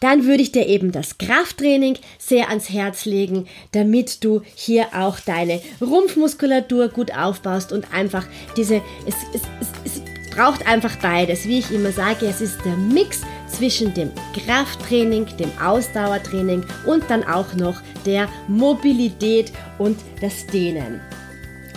dann 0.00 0.24
würde 0.24 0.42
ich 0.42 0.52
dir 0.52 0.66
eben 0.66 0.92
das 0.92 1.18
Krafttraining 1.18 1.98
sehr 2.18 2.48
ans 2.48 2.70
Herz 2.70 3.04
legen, 3.04 3.46
damit 3.72 4.24
du 4.24 4.42
hier 4.54 4.86
auch 4.94 5.20
deine 5.20 5.60
Rumpfmuskulatur 5.80 6.88
gut 6.88 7.16
aufbaust 7.16 7.72
und 7.72 7.92
einfach 7.92 8.26
diese, 8.56 8.82
es, 9.06 9.14
es, 9.34 9.42
es, 9.60 9.68
es 9.84 10.02
braucht 10.34 10.66
einfach 10.68 10.94
beides. 10.96 11.46
Wie 11.46 11.58
ich 11.58 11.70
immer 11.72 11.90
sage, 11.90 12.26
es 12.26 12.40
ist 12.40 12.64
der 12.64 12.76
Mix 12.76 13.22
zwischen 13.48 13.92
dem 13.94 14.10
Krafttraining, 14.34 15.26
dem 15.36 15.50
Ausdauertraining 15.60 16.64
und 16.86 17.04
dann 17.08 17.24
auch 17.24 17.54
noch 17.54 17.80
der 18.06 18.28
Mobilität 18.46 19.52
und 19.78 19.98
das 20.20 20.46
Dehnen. 20.46 21.00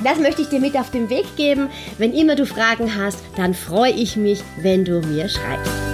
Das 0.03 0.19
möchte 0.19 0.41
ich 0.41 0.49
dir 0.49 0.59
mit 0.59 0.75
auf 0.75 0.91
den 0.91 1.09
Weg 1.09 1.25
geben. 1.35 1.69
Wenn 1.97 2.13
immer 2.13 2.35
du 2.35 2.45
Fragen 2.45 2.95
hast, 2.95 3.19
dann 3.35 3.53
freue 3.53 3.91
ich 3.93 4.15
mich, 4.15 4.41
wenn 4.57 4.83
du 4.83 5.01
mir 5.01 5.29
schreibst. 5.29 5.90